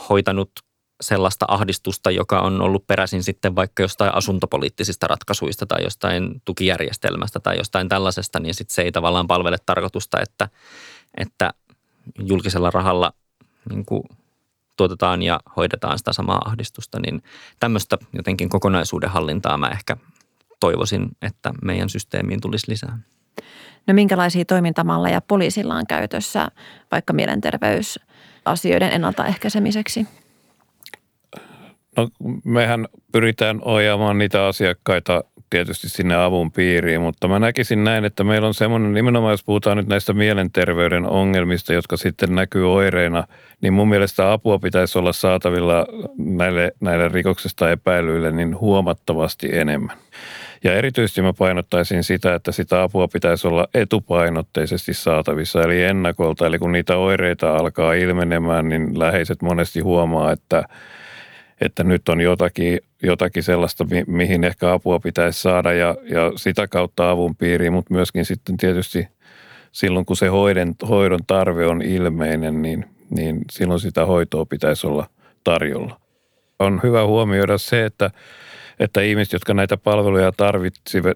hoitanut 0.09 0.51
sellaista 1.00 1.44
ahdistusta, 1.48 2.10
joka 2.10 2.40
on 2.40 2.62
ollut 2.62 2.86
peräisin 2.86 3.22
sitten 3.22 3.56
vaikka 3.56 3.82
jostain 3.82 4.14
asuntopoliittisista 4.14 5.06
ratkaisuista 5.06 5.66
tai 5.66 5.82
jostain 5.82 6.42
tukijärjestelmästä 6.44 7.40
tai 7.40 7.58
jostain 7.58 7.88
tällaisesta, 7.88 8.40
niin 8.40 8.54
sitten 8.54 8.74
se 8.74 8.82
ei 8.82 8.92
tavallaan 8.92 9.26
palvele 9.26 9.56
tarkoitusta, 9.66 10.20
että, 10.20 10.48
että 11.16 11.54
julkisella 12.18 12.70
rahalla 12.70 13.12
niin 13.70 13.84
kuin 13.84 14.02
tuotetaan 14.76 15.22
ja 15.22 15.40
hoidetaan 15.56 15.98
sitä 15.98 16.12
samaa 16.12 16.42
ahdistusta, 16.44 17.00
niin 17.00 17.22
tämmöistä 17.60 17.98
jotenkin 18.12 18.48
kokonaisuuden 18.48 19.10
hallintaa 19.10 19.58
mä 19.58 19.68
ehkä 19.68 19.96
toivoisin, 20.60 21.08
että 21.22 21.52
meidän 21.62 21.88
systeemiin 21.88 22.40
tulisi 22.40 22.70
lisää. 22.70 22.98
No 23.86 23.94
minkälaisia 23.94 24.44
toimintamalleja 24.44 25.20
poliisilla 25.20 25.74
on 25.74 25.86
käytössä 25.86 26.48
vaikka 26.92 27.12
mielenterveysasioiden 27.12 28.92
ennaltaehkäisemiseksi? 28.92 30.06
No 32.00 32.08
mehän 32.44 32.88
pyritään 33.12 33.60
ohjaamaan 33.62 34.18
niitä 34.18 34.46
asiakkaita 34.46 35.24
tietysti 35.50 35.88
sinne 35.88 36.14
avun 36.14 36.52
piiriin, 36.52 37.00
mutta 37.00 37.28
mä 37.28 37.38
näkisin 37.38 37.84
näin, 37.84 38.04
että 38.04 38.24
meillä 38.24 38.48
on 38.48 38.54
semmoinen, 38.54 38.94
nimenomaan 38.94 39.32
jos 39.32 39.44
puhutaan 39.44 39.76
nyt 39.76 39.86
näistä 39.86 40.12
mielenterveyden 40.12 41.06
ongelmista, 41.06 41.72
jotka 41.72 41.96
sitten 41.96 42.34
näkyy 42.34 42.72
oireina, 42.72 43.24
niin 43.60 43.72
mun 43.72 43.88
mielestä 43.88 44.32
apua 44.32 44.58
pitäisi 44.58 44.98
olla 44.98 45.12
saatavilla 45.12 45.86
näille, 46.18 46.72
näille 46.80 47.08
rikoksesta 47.08 47.70
epäilyille 47.70 48.32
niin 48.32 48.60
huomattavasti 48.60 49.48
enemmän. 49.52 49.96
Ja 50.64 50.74
erityisesti 50.74 51.22
mä 51.22 51.32
painottaisin 51.32 52.04
sitä, 52.04 52.34
että 52.34 52.52
sitä 52.52 52.82
apua 52.82 53.08
pitäisi 53.08 53.48
olla 53.48 53.68
etupainotteisesti 53.74 54.94
saatavissa, 54.94 55.62
eli 55.62 55.82
ennakolta. 55.82 56.46
Eli 56.46 56.58
kun 56.58 56.72
niitä 56.72 56.96
oireita 56.96 57.56
alkaa 57.56 57.94
ilmenemään, 57.94 58.68
niin 58.68 58.98
läheiset 58.98 59.42
monesti 59.42 59.80
huomaa, 59.80 60.32
että, 60.32 60.64
että 61.61 61.85
nyt 61.85 62.09
on 62.09 62.20
jotakin, 62.20 62.81
jotakin 63.03 63.42
sellaista, 63.42 63.87
mihin 64.07 64.44
ehkä 64.44 64.73
apua 64.73 64.99
pitäisi 64.99 65.42
saada 65.42 65.73
ja, 65.73 65.96
ja 66.05 66.33
sitä 66.37 66.68
kautta 66.68 67.11
avun 67.11 67.37
piiriin, 67.37 67.73
mutta 67.73 67.94
myöskin 67.94 68.25
sitten 68.25 68.57
tietysti 68.57 69.09
silloin, 69.73 70.07
kun 70.07 70.16
se 70.16 70.27
hoidon, 70.27 70.75
hoidon 70.88 71.20
tarve 71.27 71.66
on 71.66 71.83
ilmeinen, 71.83 72.62
niin, 72.62 72.85
niin 73.11 73.40
silloin 73.51 73.81
sitä 73.81 74.07
hoitoa 74.07 74.46
pitäisi 74.46 74.87
olla 74.87 75.07
tarjolla. 75.44 76.01
On 76.59 76.81
hyvä 76.83 77.07
huomioida 77.07 77.59
se, 77.59 77.85
että 77.85 78.11
että 78.81 79.01
ihmiset, 79.01 79.33
jotka 79.33 79.55
näitä 79.55 79.77
palveluja 79.77 80.33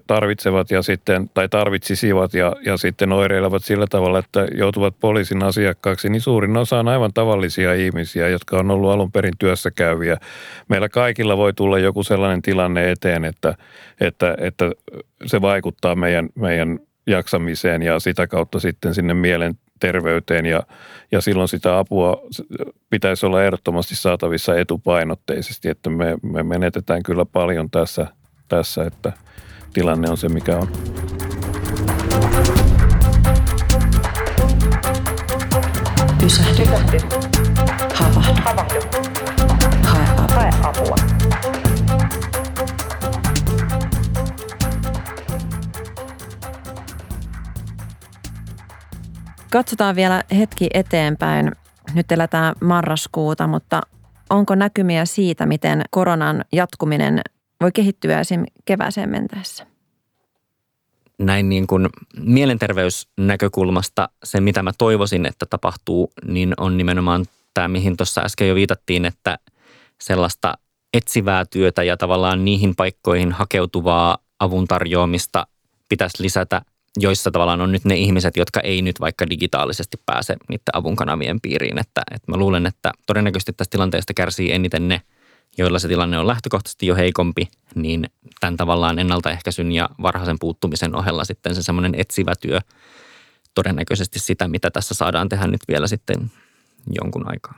tarvitsevat 0.07 0.71
ja 0.71 0.81
sitten, 0.81 1.29
tai 1.33 1.49
tarvitsisivat 1.49 2.33
ja, 2.33 2.55
ja 2.65 2.77
sitten 2.77 3.11
oireilevat 3.11 3.63
sillä 3.63 3.87
tavalla, 3.89 4.19
että 4.19 4.47
joutuvat 4.57 4.95
poliisin 4.99 5.43
asiakkaaksi, 5.43 6.09
niin 6.09 6.21
suurin 6.21 6.57
osa 6.57 6.79
on 6.79 6.87
aivan 6.87 7.13
tavallisia 7.13 7.73
ihmisiä, 7.73 8.29
jotka 8.29 8.59
on 8.59 8.71
ollut 8.71 8.91
alun 8.91 9.11
perin 9.11 9.33
työssä 9.39 9.71
käyviä. 9.71 10.17
Meillä 10.69 10.89
kaikilla 10.89 11.37
voi 11.37 11.53
tulla 11.53 11.79
joku 11.79 12.03
sellainen 12.03 12.41
tilanne 12.41 12.91
eteen, 12.91 13.25
että, 13.25 13.55
että, 14.01 14.35
että 14.37 14.71
se 15.25 15.41
vaikuttaa 15.41 15.95
meidän, 15.95 16.29
meidän 16.35 16.79
jaksamiseen 17.07 17.81
ja 17.81 17.99
sitä 17.99 18.27
kautta 18.27 18.59
sitten 18.59 18.93
sinne 18.93 19.13
mielen 19.13 19.53
terveyteen 19.79 20.45
ja, 20.45 20.63
ja 21.11 21.21
silloin 21.21 21.47
sitä 21.47 21.79
apua 21.79 22.21
pitäisi 22.89 23.25
olla 23.25 23.43
ehdottomasti 23.43 23.95
saatavissa 23.95 24.59
etupainotteisesti, 24.59 25.69
että 25.69 25.89
me, 25.89 26.17
me 26.23 26.43
menetetään 26.43 27.03
kyllä 27.03 27.25
paljon 27.25 27.71
tässä, 27.71 28.07
tässä, 28.47 28.83
että 28.83 29.13
tilanne 29.73 30.09
on 30.09 30.17
se 30.17 30.29
mikä 30.29 30.57
on. 30.57 30.67
Pysähdy. 36.21 36.65
Havahdu. 37.93 38.41
Havahdu. 38.45 38.79
Hae 39.83 40.05
apua. 40.17 40.35
Hae 40.35 40.49
apua. 40.63 41.24
Katsotaan 49.55 49.95
vielä 49.95 50.23
hetki 50.37 50.67
eteenpäin. 50.73 51.51
Nyt 51.93 52.11
eletään 52.11 52.55
marraskuuta, 52.61 53.47
mutta 53.47 53.81
onko 54.29 54.55
näkymiä 54.55 55.05
siitä, 55.05 55.45
miten 55.45 55.81
koronan 55.89 56.45
jatkuminen 56.51 57.21
voi 57.61 57.71
kehittyä 57.71 58.19
esim. 58.19 58.43
kevääseen 58.65 59.09
mentäessä? 59.09 59.67
Näin 61.17 61.49
niin 61.49 61.67
kuin 61.67 61.89
mielenterveysnäkökulmasta 62.19 64.09
se, 64.23 64.41
mitä 64.41 64.63
mä 64.63 64.71
toivoisin, 64.77 65.25
että 65.25 65.45
tapahtuu, 65.45 66.11
niin 66.25 66.53
on 66.57 66.77
nimenomaan 66.77 67.25
tämä, 67.53 67.67
mihin 67.67 67.97
tuossa 67.97 68.21
äsken 68.21 68.47
jo 68.47 68.55
viitattiin, 68.55 69.05
että 69.05 69.37
sellaista 70.01 70.53
etsivää 70.93 71.45
työtä 71.45 71.83
ja 71.83 71.97
tavallaan 71.97 72.45
niihin 72.45 72.75
paikkoihin 72.75 73.31
hakeutuvaa 73.31 74.17
avun 74.39 74.67
tarjoamista 74.67 75.47
pitäisi 75.89 76.23
lisätä, 76.23 76.61
joissa 76.97 77.31
tavallaan 77.31 77.61
on 77.61 77.71
nyt 77.71 77.85
ne 77.85 77.95
ihmiset, 77.95 78.37
jotka 78.37 78.59
ei 78.59 78.81
nyt 78.81 78.99
vaikka 78.99 79.29
digitaalisesti 79.29 79.97
pääse 80.05 80.35
niiden 80.49 80.63
avun 80.73 80.95
kanavien 80.95 81.41
piiriin. 81.41 81.79
Että, 81.79 82.01
että 82.11 82.31
mä 82.31 82.37
luulen, 82.37 82.65
että 82.65 82.91
todennäköisesti 83.07 83.53
tästä 83.53 83.71
tilanteesta 83.71 84.13
kärsii 84.13 84.51
eniten 84.51 84.87
ne, 84.87 85.01
joilla 85.57 85.79
se 85.79 85.87
tilanne 85.87 86.19
on 86.19 86.27
lähtökohtaisesti 86.27 86.87
jo 86.87 86.95
heikompi, 86.95 87.47
niin 87.75 88.05
tämän 88.39 88.57
tavallaan 88.57 88.99
ennaltaehkäisyn 88.99 89.71
ja 89.71 89.89
varhaisen 90.01 90.39
puuttumisen 90.39 90.95
ohella 90.95 91.25
sitten 91.25 91.55
se 91.55 91.63
semmoinen 91.63 91.95
etsivä 91.95 92.33
työ 92.41 92.59
todennäköisesti 93.55 94.19
sitä, 94.19 94.47
mitä 94.47 94.71
tässä 94.71 94.93
saadaan 94.93 95.29
tehdä 95.29 95.47
nyt 95.47 95.61
vielä 95.67 95.87
sitten 95.87 96.31
jonkun 97.01 97.31
aikaa. 97.31 97.57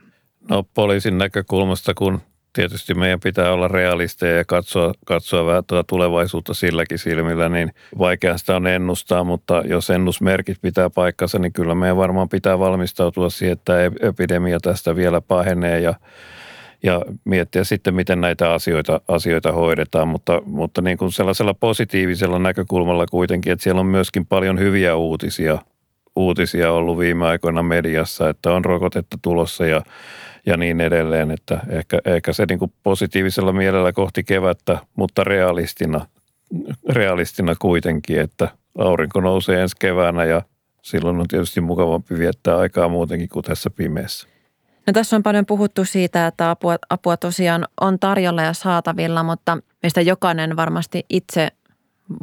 No 0.49 0.63
poliisin 0.73 1.17
näkökulmasta, 1.17 1.93
kun 1.93 2.21
tietysti 2.57 2.93
meidän 2.93 3.19
pitää 3.19 3.53
olla 3.53 3.67
realisteja 3.67 4.37
ja 4.37 4.45
katsoa, 4.45 4.93
katsoa 5.05 5.45
vähän 5.45 5.63
tuota 5.67 5.87
tulevaisuutta 5.87 6.53
silläkin 6.53 6.97
silmillä, 6.99 7.49
niin 7.49 7.71
vaikea 7.97 8.37
sitä 8.37 8.55
on 8.55 8.67
ennustaa, 8.67 9.23
mutta 9.23 9.63
jos 9.65 9.89
ennusmerkit 9.89 10.57
pitää 10.61 10.89
paikkansa, 10.89 11.39
niin 11.39 11.53
kyllä 11.53 11.75
meidän 11.75 11.97
varmaan 11.97 12.29
pitää 12.29 12.59
valmistautua 12.59 13.29
siihen, 13.29 13.53
että 13.53 13.73
epidemia 14.01 14.59
tästä 14.59 14.95
vielä 14.95 15.21
pahenee 15.21 15.79
ja 15.79 15.93
ja 16.83 17.01
miettiä 17.25 17.63
sitten, 17.63 17.93
miten 17.95 18.21
näitä 18.21 18.53
asioita, 18.53 19.01
asioita 19.07 19.51
hoidetaan, 19.51 20.07
mutta, 20.07 20.41
mutta 20.45 20.81
niin 20.81 20.97
kuin 20.97 21.11
sellaisella 21.11 21.53
positiivisella 21.53 22.39
näkökulmalla 22.39 23.05
kuitenkin, 23.05 23.53
että 23.53 23.63
siellä 23.63 23.79
on 23.79 23.85
myöskin 23.85 24.25
paljon 24.25 24.59
hyviä 24.59 24.95
uutisia, 24.95 25.57
uutisia 26.15 26.71
ollut 26.71 26.99
viime 26.99 27.25
aikoina 27.25 27.63
mediassa, 27.63 28.29
että 28.29 28.51
on 28.51 28.65
rokotetta 28.65 29.17
tulossa 29.21 29.65
ja 29.65 29.81
ja 30.47 30.57
niin 30.57 30.81
edelleen. 30.81 31.31
Että 31.31 31.59
ehkä, 31.69 31.99
ehkä 32.05 32.33
se 32.33 32.45
niin 32.49 32.59
kuin 32.59 32.73
positiivisella 32.83 33.53
mielellä 33.53 33.91
kohti 33.91 34.23
kevättä, 34.23 34.77
mutta 34.95 35.23
realistina, 35.23 36.05
realistina 36.89 37.55
kuitenkin, 37.55 38.19
että 38.19 38.49
aurinko 38.77 39.21
nousee 39.21 39.61
ensi 39.61 39.75
keväänä 39.79 40.25
ja 40.25 40.41
silloin 40.81 41.19
on 41.19 41.27
tietysti 41.27 41.61
mukavampi 41.61 42.17
viettää 42.17 42.57
aikaa 42.57 42.89
muutenkin 42.89 43.29
kuin 43.29 43.43
tässä 43.43 43.69
pimeässä. 43.69 44.27
No 44.87 44.93
tässä 44.93 45.15
on 45.15 45.23
paljon 45.23 45.45
puhuttu 45.45 45.85
siitä, 45.85 46.27
että 46.27 46.49
apua, 46.49 46.75
apua 46.89 47.17
tosiaan 47.17 47.67
on 47.81 47.99
tarjolla 47.99 48.41
ja 48.41 48.53
saatavilla, 48.53 49.23
mutta 49.23 49.57
meistä 49.83 50.01
jokainen 50.01 50.55
varmasti 50.55 51.05
itse 51.09 51.47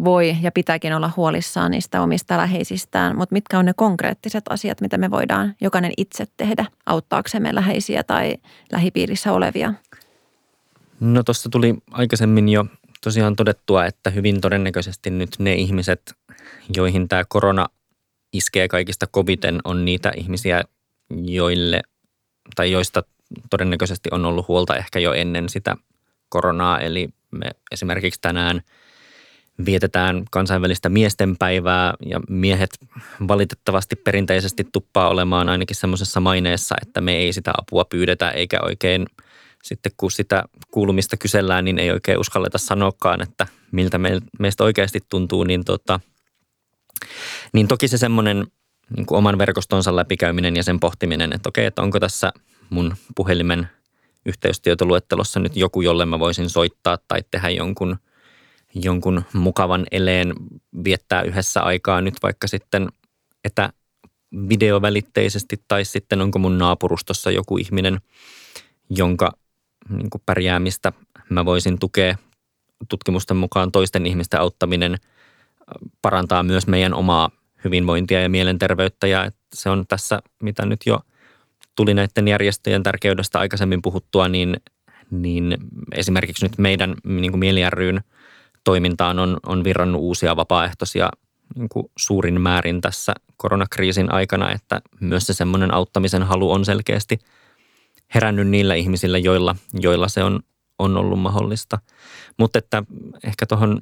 voi 0.04 0.36
ja 0.42 0.52
pitääkin 0.52 0.94
olla 0.94 1.10
huolissaan 1.16 1.70
niistä 1.70 2.02
omista 2.02 2.36
läheisistään, 2.36 3.16
mutta 3.16 3.32
mitkä 3.32 3.58
on 3.58 3.64
ne 3.64 3.72
konkreettiset 3.76 4.44
asiat, 4.50 4.80
mitä 4.80 4.98
me 4.98 5.10
voidaan 5.10 5.54
jokainen 5.60 5.92
itse 5.96 6.26
tehdä 6.36 6.66
auttaaksemme 6.86 7.54
läheisiä 7.54 8.02
tai 8.02 8.34
lähipiirissä 8.72 9.32
olevia? 9.32 9.74
No 11.00 11.22
tuossa 11.22 11.48
tuli 11.48 11.74
aikaisemmin 11.90 12.48
jo 12.48 12.66
tosiaan 13.00 13.36
todettua, 13.36 13.86
että 13.86 14.10
hyvin 14.10 14.40
todennäköisesti 14.40 15.10
nyt 15.10 15.30
ne 15.38 15.54
ihmiset, 15.54 16.14
joihin 16.76 17.08
tämä 17.08 17.24
korona 17.28 17.66
iskee 18.32 18.68
kaikista 18.68 19.06
koviten, 19.06 19.60
on 19.64 19.84
niitä 19.84 20.12
ihmisiä, 20.16 20.64
joille 21.10 21.82
tai 22.56 22.72
joista 22.72 23.02
todennäköisesti 23.50 24.08
on 24.12 24.24
ollut 24.24 24.48
huolta 24.48 24.76
ehkä 24.76 24.98
jo 24.98 25.12
ennen 25.12 25.48
sitä 25.48 25.76
koronaa. 26.28 26.80
Eli 26.80 27.08
me 27.30 27.50
esimerkiksi 27.72 28.20
tänään– 28.20 28.60
vietetään 29.66 30.24
kansainvälistä 30.30 30.88
miestenpäivää 30.88 31.94
ja 32.06 32.20
miehet 32.28 32.70
valitettavasti 33.28 33.96
perinteisesti 33.96 34.66
tuppaa 34.72 35.08
olemaan 35.08 35.48
ainakin 35.48 35.76
semmoisessa 35.76 36.20
maineessa, 36.20 36.74
että 36.82 37.00
me 37.00 37.16
ei 37.16 37.32
sitä 37.32 37.52
apua 37.58 37.84
pyydetä 37.84 38.30
eikä 38.30 38.60
oikein 38.62 39.06
sitten 39.62 39.92
kun 39.96 40.10
sitä 40.10 40.44
kuulumista 40.70 41.16
kysellään, 41.16 41.64
niin 41.64 41.78
ei 41.78 41.90
oikein 41.90 42.18
uskalleta 42.18 42.58
sanoakaan, 42.58 43.22
että 43.22 43.46
miltä 43.72 44.00
meistä 44.38 44.64
oikeasti 44.64 45.00
tuntuu, 45.08 45.44
niin, 45.44 45.64
tota, 45.64 46.00
niin 47.52 47.68
toki 47.68 47.88
se 47.88 47.98
semmoinen 47.98 48.46
niin 48.96 49.06
kuin 49.06 49.18
oman 49.18 49.38
verkostonsa 49.38 49.96
läpikäyminen 49.96 50.56
ja 50.56 50.62
sen 50.62 50.80
pohtiminen, 50.80 51.32
että 51.32 51.48
okei, 51.48 51.66
että 51.66 51.82
onko 51.82 52.00
tässä 52.00 52.32
mun 52.70 52.96
puhelimen 53.16 53.68
yhteystietoluettelossa 54.26 55.40
nyt 55.40 55.56
joku, 55.56 55.80
jolle 55.80 56.06
mä 56.06 56.18
voisin 56.18 56.50
soittaa 56.50 56.98
tai 57.08 57.20
tehdä 57.30 57.50
jonkun– 57.50 57.96
jonkun 58.74 59.22
mukavan 59.32 59.86
eleen 59.90 60.34
viettää 60.84 61.22
yhdessä 61.22 61.60
aikaa 61.60 62.00
nyt 62.00 62.14
vaikka 62.22 62.48
sitten 62.48 62.88
etävideovälitteisesti 63.44 65.62
tai 65.68 65.84
sitten 65.84 66.20
onko 66.20 66.38
mun 66.38 66.58
naapurustossa 66.58 67.30
joku 67.30 67.58
ihminen, 67.58 68.00
jonka 68.90 69.32
niin 69.88 70.10
kuin 70.10 70.22
pärjäämistä 70.26 70.92
mä 71.28 71.44
voisin 71.44 71.78
tukea. 71.78 72.16
Tutkimusten 72.88 73.36
mukaan 73.36 73.72
toisten 73.72 74.06
ihmisten 74.06 74.40
auttaminen 74.40 74.96
parantaa 76.02 76.42
myös 76.42 76.66
meidän 76.66 76.94
omaa 76.94 77.30
hyvinvointia 77.64 78.22
ja 78.22 78.28
mielenterveyttä 78.28 79.06
ja 79.06 79.30
se 79.54 79.70
on 79.70 79.84
tässä, 79.88 80.22
mitä 80.42 80.66
nyt 80.66 80.80
jo 80.86 81.00
tuli 81.76 81.94
näiden 81.94 82.28
järjestöjen 82.28 82.82
tärkeydestä 82.82 83.38
aikaisemmin 83.38 83.82
puhuttua, 83.82 84.28
niin, 84.28 84.56
niin 85.10 85.56
esimerkiksi 85.92 86.44
nyt 86.44 86.58
meidän 86.58 86.94
niin 87.04 87.32
kuin 87.32 87.38
mieli 87.38 87.70
ryyn– 87.70 88.00
toimintaan 88.64 89.18
on, 89.18 89.36
on 89.46 89.64
virrannut 89.64 90.00
uusia 90.00 90.36
vapaaehtoisia 90.36 91.10
niin 91.54 91.68
kuin 91.68 91.86
suurin 91.98 92.40
määrin 92.40 92.80
tässä 92.80 93.14
koronakriisin 93.36 94.12
aikana, 94.12 94.52
että 94.52 94.80
myös 95.00 95.26
se 95.26 95.34
semmoinen 95.34 95.74
auttamisen 95.74 96.22
halu 96.22 96.52
on 96.52 96.64
selkeästi 96.64 97.18
herännyt 98.14 98.48
niillä 98.48 98.74
ihmisillä, 98.74 99.18
joilla, 99.18 99.56
joilla 99.80 100.08
se 100.08 100.24
on, 100.24 100.40
on 100.78 100.96
ollut 100.96 101.20
mahdollista. 101.20 101.78
Mutta 102.38 102.58
että 102.58 102.82
ehkä 103.24 103.46
tuohon 103.46 103.80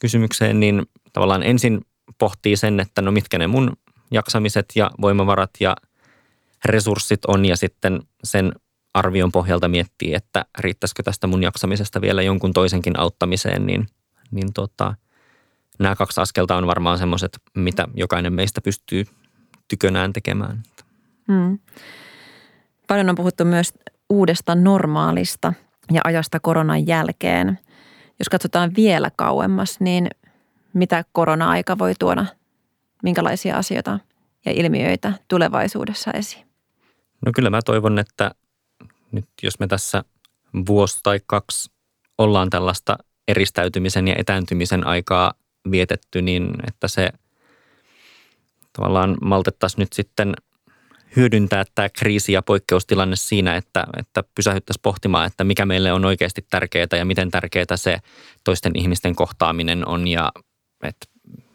kysymykseen, 0.00 0.60
niin 0.60 0.86
tavallaan 1.12 1.42
ensin 1.42 1.80
pohtii 2.18 2.56
sen, 2.56 2.80
että 2.80 3.02
no 3.02 3.12
mitkä 3.12 3.38
ne 3.38 3.46
mun 3.46 3.72
jaksamiset 4.10 4.66
ja 4.74 4.90
voimavarat 5.00 5.50
ja 5.60 5.76
resurssit 6.64 7.24
on 7.24 7.44
ja 7.44 7.56
sitten 7.56 8.02
sen 8.24 8.52
arvion 8.94 9.32
pohjalta 9.32 9.68
miettii, 9.68 10.14
että 10.14 10.44
riittäisikö 10.58 11.02
tästä 11.02 11.26
mun 11.26 11.42
jaksamisesta 11.42 12.00
vielä 12.00 12.22
jonkun 12.22 12.52
toisenkin 12.52 12.98
auttamiseen, 12.98 13.66
niin– 13.66 13.86
niin 14.30 14.52
tota, 14.52 14.94
nämä 15.78 15.96
kaksi 15.96 16.20
askelta 16.20 16.56
on 16.56 16.66
varmaan 16.66 16.98
semmoiset, 16.98 17.38
mitä 17.54 17.88
jokainen 17.94 18.32
meistä 18.32 18.60
pystyy 18.60 19.04
tykönään 19.68 20.12
tekemään. 20.12 20.62
Hmm. 21.32 21.58
Paljon 22.86 23.08
on 23.08 23.14
puhuttu 23.14 23.44
myös 23.44 23.74
uudesta 24.10 24.54
normaalista 24.54 25.52
ja 25.92 26.00
ajasta 26.04 26.40
koronan 26.40 26.86
jälkeen. 26.86 27.58
Jos 28.18 28.28
katsotaan 28.28 28.72
vielä 28.76 29.10
kauemmas, 29.16 29.80
niin 29.80 30.08
mitä 30.72 31.04
korona-aika 31.12 31.78
voi 31.78 31.94
tuoda, 31.98 32.26
minkälaisia 33.02 33.56
asioita 33.56 33.98
ja 34.44 34.52
ilmiöitä 34.52 35.12
tulevaisuudessa 35.28 36.10
esiin? 36.10 36.46
No 37.26 37.32
kyllä 37.34 37.50
mä 37.50 37.60
toivon, 37.64 37.98
että 37.98 38.30
nyt 39.12 39.28
jos 39.42 39.58
me 39.60 39.66
tässä 39.66 40.04
vuosi 40.66 41.00
tai 41.02 41.20
kaksi 41.26 41.70
ollaan 42.18 42.50
tällaista 42.50 42.98
eristäytymisen 43.28 44.08
ja 44.08 44.14
etääntymisen 44.18 44.86
aikaa 44.86 45.34
vietetty, 45.70 46.22
niin 46.22 46.50
että 46.68 46.88
se 46.88 47.10
tavallaan 48.72 49.16
maltettaisiin 49.22 49.80
nyt 49.80 49.92
sitten 49.92 50.34
hyödyntää 51.16 51.64
tämä 51.74 51.88
kriisi 51.88 52.32
ja 52.32 52.42
poikkeustilanne 52.42 53.16
siinä, 53.16 53.56
että, 53.56 53.86
että 53.96 54.24
pysähyttäisiin 54.34 54.82
pohtimaan, 54.82 55.26
että 55.26 55.44
mikä 55.44 55.66
meille 55.66 55.92
on 55.92 56.04
oikeasti 56.04 56.46
tärkeää 56.50 56.86
ja 56.98 57.04
miten 57.04 57.30
tärkeää 57.30 57.76
se 57.76 57.98
toisten 58.44 58.72
ihmisten 58.74 59.14
kohtaaminen 59.14 59.88
on 59.88 60.08
ja 60.08 60.32
että 60.82 61.06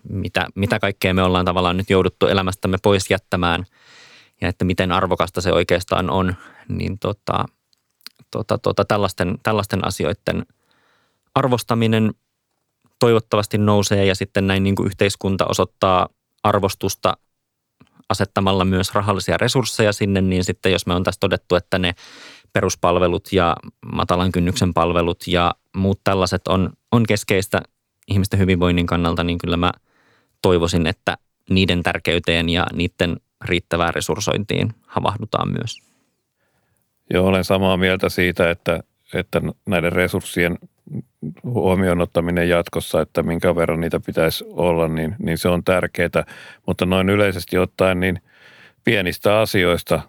mitä, 0.10 0.48
mitä 0.56 0.80
kaikkea 0.80 1.14
me 1.14 1.24
ollaan 1.24 1.46
tavallaan 1.46 1.78
nyt 1.78 1.90
jouduttu 1.90 2.28
elämästämme 2.28 2.78
pois 2.84 3.10
jättämään 3.10 3.66
ja 4.42 4.48
että 4.48 4.66
miten 4.66 4.92
arvokasta 4.92 5.42
se 5.42 5.52
oikeastaan 5.52 6.10
on, 6.10 6.36
niin 6.68 7.00
tota, 7.00 7.46
tota, 8.32 8.58
tota, 8.58 8.86
tällaisten, 8.86 9.38
tällaisten 9.44 9.88
asioiden– 9.88 10.46
arvostaminen 11.36 12.14
toivottavasti 13.00 13.58
nousee 13.58 14.06
ja 14.06 14.16
sitten 14.16 14.48
näin 14.48 14.64
niin 14.64 14.76
kuin 14.76 14.88
yhteiskunta 14.88 15.46
osoittaa 15.46 16.10
arvostusta 16.44 17.18
asettamalla 18.10 18.66
myös 18.66 18.96
rahallisia 18.96 19.38
resursseja 19.38 19.94
sinne, 19.94 20.22
niin 20.22 20.44
sitten 20.44 20.72
jos 20.72 20.86
me 20.86 20.94
on 20.94 21.04
tässä 21.04 21.20
todettu, 21.20 21.56
että 21.56 21.80
ne 21.80 21.96
peruspalvelut 22.54 23.34
ja 23.34 23.56
matalan 23.94 24.32
kynnyksen 24.32 24.74
palvelut 24.74 25.28
ja 25.28 25.56
muut 25.76 26.00
tällaiset 26.04 26.48
on, 26.48 26.70
on 26.92 27.04
keskeistä 27.06 27.62
ihmisten 28.08 28.40
hyvinvoinnin 28.40 28.86
kannalta, 28.86 29.24
niin 29.24 29.38
kyllä 29.38 29.58
mä 29.58 29.72
toivoisin, 30.42 30.88
että 30.88 31.18
niiden 31.50 31.84
tärkeyteen 31.84 32.50
ja 32.50 32.68
niiden 32.74 33.18
riittävään 33.46 33.94
resurssointiin 33.94 34.74
havahdutaan 34.88 35.52
myös. 35.52 35.82
Joo, 37.14 37.28
olen 37.28 37.44
samaa 37.44 37.78
mieltä 37.78 38.10
siitä, 38.10 38.52
että, 38.52 38.84
että 39.14 39.42
näiden 39.66 39.92
resurssien 39.92 40.58
huomioon 41.44 42.02
ottaminen 42.02 42.50
jatkossa, 42.50 43.02
että 43.02 43.24
minkä 43.24 43.56
verran 43.56 43.80
niitä 43.80 44.00
pitäisi 44.00 44.46
olla, 44.48 44.88
niin, 44.88 45.16
niin 45.20 45.38
se 45.38 45.50
on 45.50 45.64
tärkeää. 45.64 46.26
Mutta 46.68 46.86
noin 46.86 47.10
yleisesti 47.10 47.58
ottaen, 47.58 48.00
niin 48.00 48.22
pienistä 48.84 49.40
asioista 49.40 50.02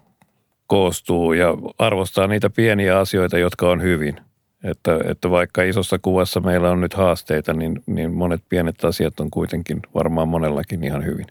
koostuu 0.67 1.33
ja 1.33 1.47
arvostaa 1.77 2.27
niitä 2.27 2.49
pieniä 2.49 2.99
asioita, 2.99 3.37
jotka 3.37 3.69
on 3.69 3.81
hyvin. 3.81 4.15
Että, 4.63 4.99
että 5.09 5.29
vaikka 5.29 5.63
isossa 5.63 5.99
kuvassa 5.99 6.39
meillä 6.39 6.71
on 6.71 6.81
nyt 6.81 6.93
haasteita, 6.93 7.53
niin, 7.53 7.83
niin 7.85 8.13
monet 8.13 8.41
pienet 8.49 8.85
asiat 8.85 9.19
on 9.19 9.31
kuitenkin 9.31 9.81
varmaan 9.95 10.27
monellakin 10.27 10.83
ihan 10.83 11.05
hyvin. 11.05 11.25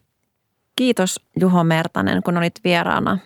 Kiitos 0.77 1.21
Juho 1.41 1.65
Mertanen, 1.65 2.23
kun 2.23 2.39
olit 2.39 2.55
vieraana. 2.65 3.19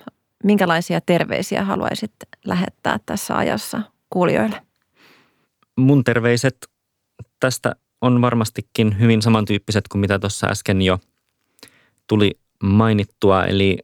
Minkälaisia 0.44 1.00
terveisiä 1.00 1.64
haluaisit 1.64 2.12
lähettää 2.44 2.98
tässä 3.06 3.36
ajassa 3.36 3.80
kuulijoille? 4.10 4.67
Mun 5.78 6.04
terveiset 6.04 6.56
tästä 7.40 7.76
on 8.00 8.22
varmastikin 8.22 9.00
hyvin 9.00 9.22
samantyyppiset 9.22 9.88
kuin 9.88 10.00
mitä 10.00 10.18
tuossa 10.18 10.46
äsken 10.46 10.82
jo 10.82 10.98
tuli 12.06 12.30
mainittua. 12.62 13.44
Eli 13.44 13.78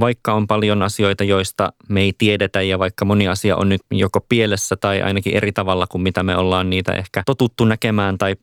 vaikka 0.00 0.34
on 0.34 0.46
paljon 0.46 0.82
asioita, 0.82 1.24
joista 1.24 1.72
me 1.88 2.00
ei 2.00 2.12
tiedetä 2.18 2.62
ja 2.62 2.78
vaikka 2.78 3.04
moni 3.04 3.28
asia 3.28 3.56
on 3.56 3.68
nyt 3.68 3.80
joko 3.90 4.20
pielessä 4.28 4.76
tai 4.76 5.02
ainakin 5.02 5.36
eri 5.36 5.52
tavalla 5.52 5.86
kuin 5.86 6.02
mitä 6.02 6.22
me 6.22 6.36
ollaan 6.36 6.70
niitä 6.70 6.92
ehkä 6.92 7.22
totuttu 7.26 7.64
näkemään 7.64 8.18
tai 8.18 8.36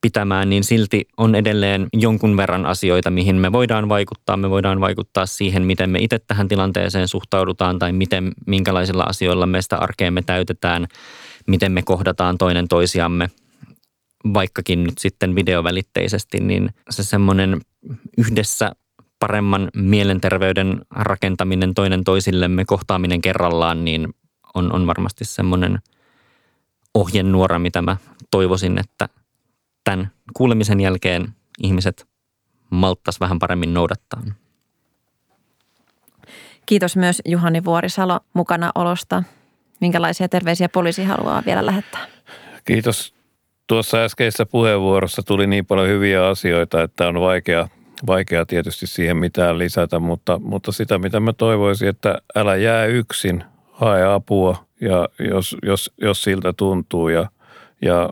pitämään, 0.00 0.50
niin 0.50 0.64
silti 0.64 1.08
on 1.16 1.34
edelleen 1.34 1.86
jonkun 1.92 2.36
verran 2.36 2.66
asioita, 2.66 3.10
mihin 3.10 3.36
me 3.36 3.52
voidaan 3.52 3.88
vaikuttaa. 3.88 4.36
Me 4.36 4.50
voidaan 4.50 4.80
vaikuttaa 4.80 5.26
siihen, 5.26 5.62
miten 5.62 5.90
me 5.90 5.98
itse 5.98 6.18
tähän 6.18 6.48
tilanteeseen 6.48 7.08
suhtaudutaan 7.08 7.78
tai 7.78 7.92
miten, 7.92 8.32
minkälaisilla 8.46 9.02
asioilla 9.02 9.46
me 9.46 9.62
sitä 9.62 9.76
arkeemme 9.76 10.22
täytetään, 10.22 10.86
miten 11.46 11.72
me 11.72 11.82
kohdataan 11.82 12.38
toinen 12.38 12.68
toisiamme 12.68 13.30
vaikkakin 14.34 14.84
nyt 14.84 14.98
sitten 14.98 15.34
videovälitteisesti, 15.34 16.40
niin 16.40 16.70
se 16.90 17.04
semmoinen 17.04 17.60
yhdessä 18.18 18.72
paremman 19.18 19.70
mielenterveyden 19.76 20.80
rakentaminen 20.90 21.74
toinen 21.74 22.04
toisillemme, 22.04 22.64
kohtaaminen 22.64 23.20
kerrallaan, 23.20 23.84
niin 23.84 24.14
on, 24.54 24.72
on 24.72 24.86
varmasti 24.86 25.24
semmoinen 25.24 25.78
ohjenuora, 26.94 27.58
mitä 27.58 27.82
mä 27.82 27.96
toivoisin, 28.30 28.78
että 28.78 29.08
tämän 29.84 30.10
kuulemisen 30.36 30.80
jälkeen 30.80 31.34
ihmiset 31.62 32.06
malttas 32.70 33.20
vähän 33.20 33.38
paremmin 33.38 33.74
noudattaa. 33.74 34.22
Kiitos 36.66 36.96
myös 36.96 37.22
Juhani 37.24 37.64
Vuorisalo 37.64 38.20
mukana 38.34 38.70
olosta. 38.74 39.22
Minkälaisia 39.84 40.28
terveisiä 40.28 40.68
poliisi 40.68 41.04
haluaa 41.04 41.42
vielä 41.46 41.66
lähettää? 41.66 42.06
Kiitos. 42.64 43.14
Tuossa 43.66 43.98
äskeisessä 44.04 44.46
puheenvuorossa 44.46 45.22
tuli 45.22 45.46
niin 45.46 45.66
paljon 45.66 45.88
hyviä 45.88 46.26
asioita, 46.26 46.82
että 46.82 47.08
on 47.08 47.20
vaikea, 47.20 47.68
vaikea 48.06 48.46
tietysti 48.46 48.86
siihen 48.86 49.16
mitään 49.16 49.58
lisätä, 49.58 49.98
mutta, 49.98 50.38
mutta 50.38 50.72
sitä 50.72 50.98
mitä 50.98 51.20
mä 51.20 51.32
toivoisin, 51.32 51.88
että 51.88 52.18
älä 52.34 52.56
jää 52.56 52.84
yksin, 52.84 53.44
hae 53.72 54.04
apua 54.04 54.64
ja 54.80 55.08
jos, 55.18 55.56
jos, 55.62 55.92
jos 56.00 56.22
siltä 56.22 56.52
tuntuu 56.52 57.08
ja, 57.08 57.28
ja 57.82 58.10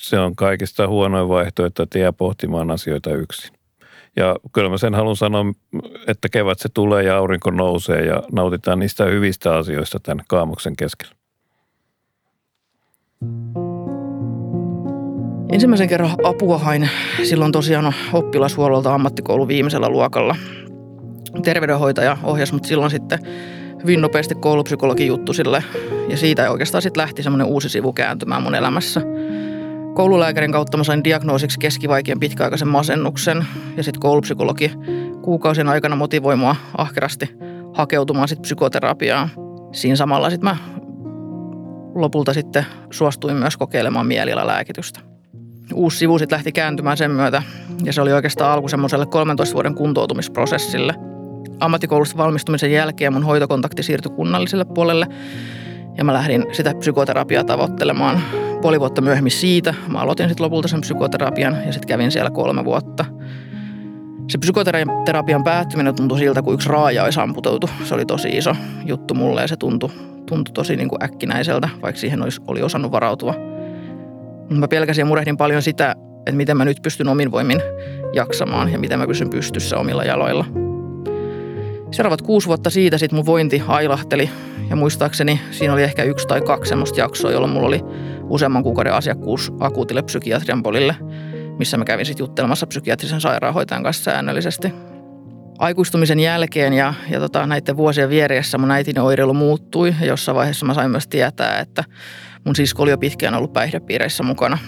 se 0.00 0.18
on 0.18 0.36
kaikista 0.36 0.88
huonoin 0.88 1.28
vaihtoehto, 1.28 1.82
että 1.82 1.98
jää 1.98 2.12
pohtimaan 2.12 2.70
asioita 2.70 3.10
yksin. 3.10 3.57
Ja 4.18 4.36
kyllä 4.52 4.68
mä 4.68 4.78
sen 4.78 4.94
haluan 4.94 5.16
sanoa, 5.16 5.44
että 6.06 6.28
kevät 6.28 6.58
se 6.58 6.68
tulee 6.74 7.02
ja 7.02 7.16
aurinko 7.16 7.50
nousee 7.50 8.06
ja 8.06 8.22
nautitaan 8.32 8.78
niistä 8.78 9.04
hyvistä 9.04 9.54
asioista 9.54 10.00
tämän 10.00 10.24
kaamuksen 10.28 10.76
keskellä. 10.76 11.14
Ensimmäisen 15.52 15.88
kerran 15.88 16.10
apua 16.24 16.58
hain 16.58 16.90
silloin 17.22 17.52
tosiaan 17.52 17.94
oppilashuollolta 18.12 18.94
ammattikoulu 18.94 19.48
viimeisellä 19.48 19.88
luokalla. 19.88 20.36
Terveydenhoitaja 21.42 22.16
ohjasi 22.22 22.52
mut 22.52 22.64
silloin 22.64 22.90
sitten 22.90 23.18
hyvin 23.82 24.00
nopeasti 24.00 24.34
koulupsykologin 24.34 25.06
juttu 25.06 25.32
sille. 25.32 25.64
Ja 26.08 26.16
siitä 26.16 26.50
oikeastaan 26.50 26.82
sitten 26.82 27.00
lähti 27.00 27.22
semmoinen 27.22 27.46
uusi 27.46 27.68
sivu 27.68 27.92
kääntymään 27.92 28.42
mun 28.42 28.54
elämässä– 28.54 29.02
Koululääkärin 29.98 30.52
kautta 30.52 30.76
mä 30.76 30.84
sain 30.84 31.04
diagnoosiksi 31.04 31.58
keskivaikean 31.58 32.20
pitkäaikaisen 32.20 32.68
masennuksen 32.68 33.46
ja 33.76 33.82
sitten 33.82 34.00
koulupsykologi 34.00 34.72
kuukausien 35.22 35.68
aikana 35.68 35.96
motivoi 35.96 36.36
mua 36.36 36.56
ahkerasti 36.76 37.30
hakeutumaan 37.74 38.28
sitten 38.28 38.42
psykoterapiaan. 38.42 39.30
Siinä 39.72 39.96
samalla 39.96 40.30
sitten 40.30 40.50
mä 40.50 40.56
lopulta 41.94 42.34
sitten 42.34 42.66
suostuin 42.90 43.36
myös 43.36 43.56
kokeilemaan 43.56 44.06
mielialalääkitystä. 44.06 45.00
Uusi 45.74 45.98
sivu 45.98 46.18
sitten 46.18 46.36
lähti 46.36 46.52
kääntymään 46.52 46.96
sen 46.96 47.10
myötä 47.10 47.42
ja 47.84 47.92
se 47.92 48.00
oli 48.00 48.12
oikeastaan 48.12 48.52
alku 48.52 48.68
semmoiselle 48.68 49.06
13 49.06 49.54
vuoden 49.54 49.74
kuntoutumisprosessille. 49.74 50.94
Ammattikoulusta 51.60 52.16
valmistumisen 52.16 52.72
jälkeen 52.72 53.12
mun 53.12 53.24
hoitokontakti 53.24 53.82
siirtyi 53.82 54.12
kunnalliselle 54.12 54.64
puolelle 54.64 55.06
ja 55.96 56.04
mä 56.04 56.12
lähdin 56.12 56.46
sitä 56.52 56.74
psykoterapiaa 56.74 57.44
tavoittelemaan 57.44 58.22
puoli 58.62 58.80
vuotta 58.80 59.00
myöhemmin 59.00 59.30
siitä. 59.30 59.74
Mä 59.88 59.98
aloitin 59.98 60.28
sitten 60.28 60.44
lopulta 60.44 60.68
sen 60.68 60.80
psykoterapian 60.80 61.56
ja 61.66 61.72
sitten 61.72 61.88
kävin 61.88 62.10
siellä 62.10 62.30
kolme 62.30 62.64
vuotta. 62.64 63.04
Se 64.28 64.38
psykoterapian 64.38 65.44
päättyminen 65.44 65.94
tuntui 65.94 66.18
siltä, 66.18 66.42
kuin 66.42 66.54
yksi 66.54 66.68
raaja 66.68 67.04
olisi 67.04 67.20
amputoitu. 67.20 67.70
Se 67.84 67.94
oli 67.94 68.06
tosi 68.06 68.28
iso 68.28 68.56
juttu 68.84 69.14
mulle 69.14 69.40
ja 69.40 69.48
se 69.48 69.56
tuntui, 69.56 69.90
tuntui 70.26 70.52
tosi 70.52 70.76
niin 70.76 70.88
kuin 70.88 71.04
äkkinäiseltä, 71.04 71.68
vaikka 71.82 72.00
siihen 72.00 72.22
olisi, 72.22 72.40
oli 72.46 72.62
osannut 72.62 72.92
varautua. 72.92 73.34
Mä 74.50 74.68
pelkäsin 74.68 75.02
ja 75.02 75.06
murehdin 75.06 75.36
paljon 75.36 75.62
sitä, 75.62 75.94
että 76.18 76.36
miten 76.36 76.56
mä 76.56 76.64
nyt 76.64 76.82
pystyn 76.82 77.08
omin 77.08 77.30
voimin 77.30 77.60
jaksamaan 78.12 78.72
ja 78.72 78.78
miten 78.78 78.98
mä 78.98 79.06
pysyn 79.06 79.30
pystyssä 79.30 79.78
omilla 79.78 80.04
jaloilla. 80.04 80.44
Seuraavat 81.90 82.22
kuusi 82.22 82.48
vuotta 82.48 82.70
siitä 82.70 82.98
sitten 82.98 83.16
mun 83.16 83.26
vointi 83.26 83.62
ailahteli 83.68 84.30
ja 84.70 84.76
muistaakseni 84.76 85.40
siinä 85.50 85.72
oli 85.72 85.82
ehkä 85.82 86.02
yksi 86.02 86.26
tai 86.26 86.40
kaksi 86.40 86.68
semmoista 86.68 87.00
jaksoa, 87.00 87.32
jolloin 87.32 87.52
mulla 87.52 87.66
oli 87.66 87.84
useamman 88.28 88.62
kuukauden 88.62 88.94
asiakkuus 88.94 89.52
akuutille 89.60 90.02
psykiatrian 90.02 90.62
polille, 90.62 90.96
missä 91.58 91.76
mä 91.76 91.84
kävin 91.84 92.06
sitten 92.06 92.24
juttelemassa 92.24 92.66
psykiatrisen 92.66 93.20
sairaanhoitajan 93.20 93.82
kanssa 93.82 94.04
säännöllisesti. 94.04 94.72
Aikuistumisen 95.58 96.20
jälkeen 96.20 96.72
ja, 96.72 96.94
ja 97.10 97.20
tota, 97.20 97.46
näiden 97.46 97.76
vuosien 97.76 98.10
vieressä 98.10 98.58
mun 98.58 98.70
äitini 98.70 99.00
oireilu 99.00 99.34
muuttui 99.34 99.94
ja 100.00 100.06
jossain 100.06 100.36
vaiheessa 100.36 100.66
mä 100.66 100.74
sain 100.74 100.90
myös 100.90 101.08
tietää, 101.08 101.58
että 101.58 101.84
mun 102.44 102.56
sisko 102.56 102.82
oli 102.82 102.90
jo 102.90 102.98
pitkään 102.98 103.34
ollut 103.34 103.52
päihdepiireissä 103.52 104.22
mukana. 104.22 104.58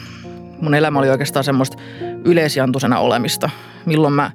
Mun 0.61 0.75
elämä 0.75 0.99
oli 0.99 1.11
oikeastaan 1.11 1.45
semmoista 1.45 1.77
yleisjantuisena 2.25 2.99
olemista, 2.99 3.51
milloin 3.87 4.15
mä 4.15 4.31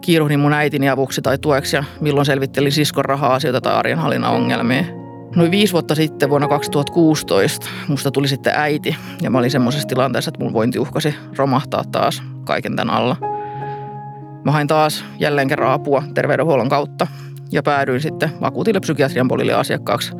kiiruhdin 0.00 0.40
mun 0.40 0.52
äitini 0.52 0.88
avuksi 0.88 1.22
tai 1.22 1.38
tueksi 1.38 1.76
ja 1.76 1.84
milloin 2.00 2.26
selvittelin 2.26 2.72
siskon 2.72 3.04
raha-asioita 3.04 3.60
tai 3.60 3.74
arjenhallinnan 3.74 4.32
ongelmia. 4.32 4.99
Noin 5.36 5.50
viisi 5.50 5.72
vuotta 5.72 5.94
sitten 5.94 6.30
vuonna 6.30 6.48
2016 6.48 7.66
musta 7.88 8.10
tuli 8.10 8.28
sitten 8.28 8.52
äiti 8.56 8.96
ja 9.22 9.30
mä 9.30 9.38
olin 9.38 9.50
semmoisessa 9.50 9.88
tilanteessa, 9.88 10.28
että 10.28 10.44
mun 10.44 10.52
vointi 10.52 10.78
uhkasi 10.78 11.14
romahtaa 11.36 11.84
taas 11.92 12.22
kaiken 12.44 12.76
tämän 12.76 12.94
alla. 12.94 13.16
Mä 14.44 14.52
hain 14.52 14.66
taas 14.66 15.04
jälleen 15.18 15.48
kerran 15.48 15.72
apua 15.72 16.02
terveydenhuollon 16.14 16.68
kautta 16.68 17.06
ja 17.52 17.62
päädyin 17.62 18.00
sitten 18.00 18.30
akuutille 18.40 18.80
psykiatrian 18.80 19.28
polille 19.28 19.54
asiakkaaksi. 19.54 20.12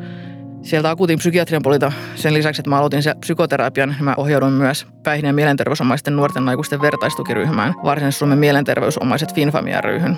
Sieltä 0.61 0.89
akuutin 0.89 1.19
psykiatrian 1.19 1.61
polilta 1.61 1.91
sen 2.15 2.33
lisäksi, 2.33 2.61
että 2.61 2.69
mä 2.69 2.77
aloitin 2.77 3.01
psykoterapian, 3.19 3.89
niin 3.89 4.03
mä 4.03 4.13
ohjauduin 4.17 4.53
myös 4.53 4.87
päihde- 5.03 5.27
ja 5.27 5.33
mielenterveysomaisten 5.33 6.15
nuorten 6.15 6.49
aikuisten 6.49 6.81
vertaistukiryhmään, 6.81 7.73
varsinaisen 7.83 8.19
Suomen 8.19 8.37
mielenterveysomaiset 8.37 9.35
Finfamia-ryhyn. 9.35 10.17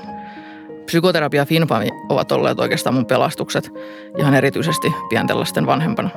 Psykoterapia 0.86 1.42
ja 1.42 1.46
Finfami 1.46 1.90
ovat 2.10 2.32
olleet 2.32 2.60
oikeastaan 2.60 2.94
mun 2.94 3.06
pelastukset 3.06 3.72
ihan 4.18 4.34
erityisesti 4.34 4.94
pienten 5.10 5.40
lasten 5.40 5.66
vanhempana. 5.66 6.10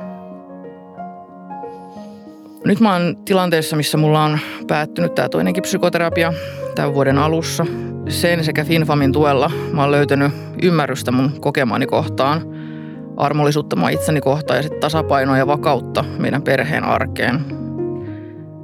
Nyt 2.65 2.79
mä 2.79 2.93
oon 2.93 3.17
tilanteessa, 3.25 3.75
missä 3.75 3.97
mulla 3.97 4.23
on 4.23 4.39
päättynyt 4.67 5.15
tämä 5.15 5.29
toinenkin 5.29 5.61
psykoterapia 5.61 6.33
tämän 6.75 6.93
vuoden 6.93 7.17
alussa. 7.17 7.65
Sen 8.09 8.43
sekä 8.43 8.65
Finfamin 8.65 9.11
tuella 9.11 9.51
mä 9.71 9.81
oon 9.81 9.91
löytänyt 9.91 10.31
ymmärrystä 10.61 11.11
mun 11.11 11.41
kokemaani 11.41 11.85
kohtaan, 11.85 12.41
armollisuutta 13.17 13.75
mä 13.75 13.89
itseni 13.89 14.21
kohtaan 14.21 14.57
ja 14.57 14.63
sitten 14.63 14.79
tasapainoa 14.79 15.37
ja 15.37 15.47
vakautta 15.47 16.05
meidän 16.17 16.41
perheen 16.41 16.83
arkeen. 16.83 17.66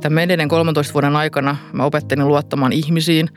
Tämän 0.03 0.15
menneiden 0.15 0.47
13 0.47 0.93
vuoden 0.93 1.15
aikana 1.15 1.55
mä 1.73 1.83
opettelin 1.83 2.27
luottamaan 2.27 2.73
ihmisiin 2.73 3.29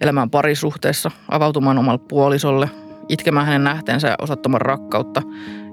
elämään 0.00 0.30
parisuhteessa, 0.30 1.10
avautumaan 1.28 1.78
omalle 1.78 2.00
puolisolle, 2.08 2.70
itkemään 3.08 3.46
hänen 3.46 3.64
nähteensä 3.64 4.08
ja 4.08 4.14
osoittamaan 4.18 4.60
rakkautta 4.60 5.22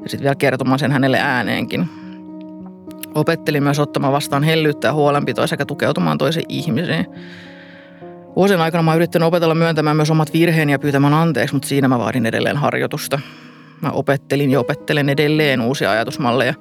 ja 0.03 0.09
sitten 0.09 0.23
vielä 0.23 0.35
kertomaan 0.35 0.79
sen 0.79 0.91
hänelle 0.91 1.19
ääneenkin. 1.19 1.89
Opettelin 3.15 3.63
myös 3.63 3.79
ottamaan 3.79 4.13
vastaan 4.13 4.43
hellyyttä 4.43 4.87
ja 4.87 4.93
huolenpitoa 4.93 5.47
sekä 5.47 5.65
tukeutumaan 5.65 6.17
toisiin 6.17 6.45
ihmisiin. 6.49 7.05
Vuosien 8.35 8.61
aikana 8.61 8.83
mä 8.83 8.95
yrittänyt 8.95 9.27
opetella 9.27 9.55
myöntämään 9.55 9.95
myös 9.95 10.11
omat 10.11 10.33
virheeni 10.33 10.71
ja 10.71 10.79
pyytämään 10.79 11.13
anteeksi, 11.13 11.55
mutta 11.55 11.67
siinä 11.67 11.87
mä 11.87 11.99
vaadin 11.99 12.25
edelleen 12.25 12.57
harjoitusta. 12.57 13.19
Mä 13.81 13.89
opettelin 13.89 14.51
ja 14.51 14.59
opettelen 14.59 15.09
edelleen 15.09 15.61
uusia 15.61 15.91
ajatusmalleja, 15.91 16.53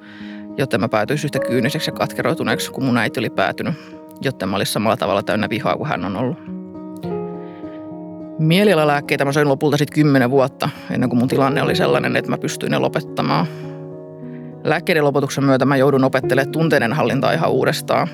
jotta 0.57 0.77
mä 0.77 0.89
päätyisin 0.89 1.27
yhtä 1.27 1.39
kyyniseksi 1.39 1.89
ja 1.89 1.93
katkeroituneeksi, 1.93 2.71
kun 2.71 2.83
mun 2.83 2.97
äiti 2.97 3.19
oli 3.19 3.29
päätynyt, 3.29 3.73
jotta 4.21 4.45
mä 4.45 4.55
olisin 4.55 4.73
samalla 4.73 4.97
tavalla 4.97 5.23
täynnä 5.23 5.49
vihaa 5.49 5.77
kuin 5.77 5.89
hän 5.89 6.05
on 6.05 6.17
ollut. 6.17 6.37
Mielialalääkkeitä 8.39 9.25
mä 9.25 9.31
söin 9.31 9.47
lopulta 9.47 9.77
sitten 9.77 9.95
kymmenen 9.95 10.31
vuotta 10.31 10.69
ennen 10.91 11.09
kuin 11.09 11.19
mun 11.19 11.27
tilanne 11.27 11.61
oli 11.61 11.75
sellainen, 11.75 12.15
että 12.15 12.31
mä 12.31 12.37
pystyin 12.37 12.71
ne 12.71 12.77
lopettamaan. 12.77 13.47
Lääkkeiden 14.63 15.03
lopetuksen 15.03 15.43
myötä 15.43 15.65
mä 15.65 15.77
joudun 15.77 16.03
opettelemaan 16.03 16.51
tunteiden 16.51 16.93
hallintaa 16.93 17.31
ihan 17.31 17.51
uudestaan. 17.51 18.07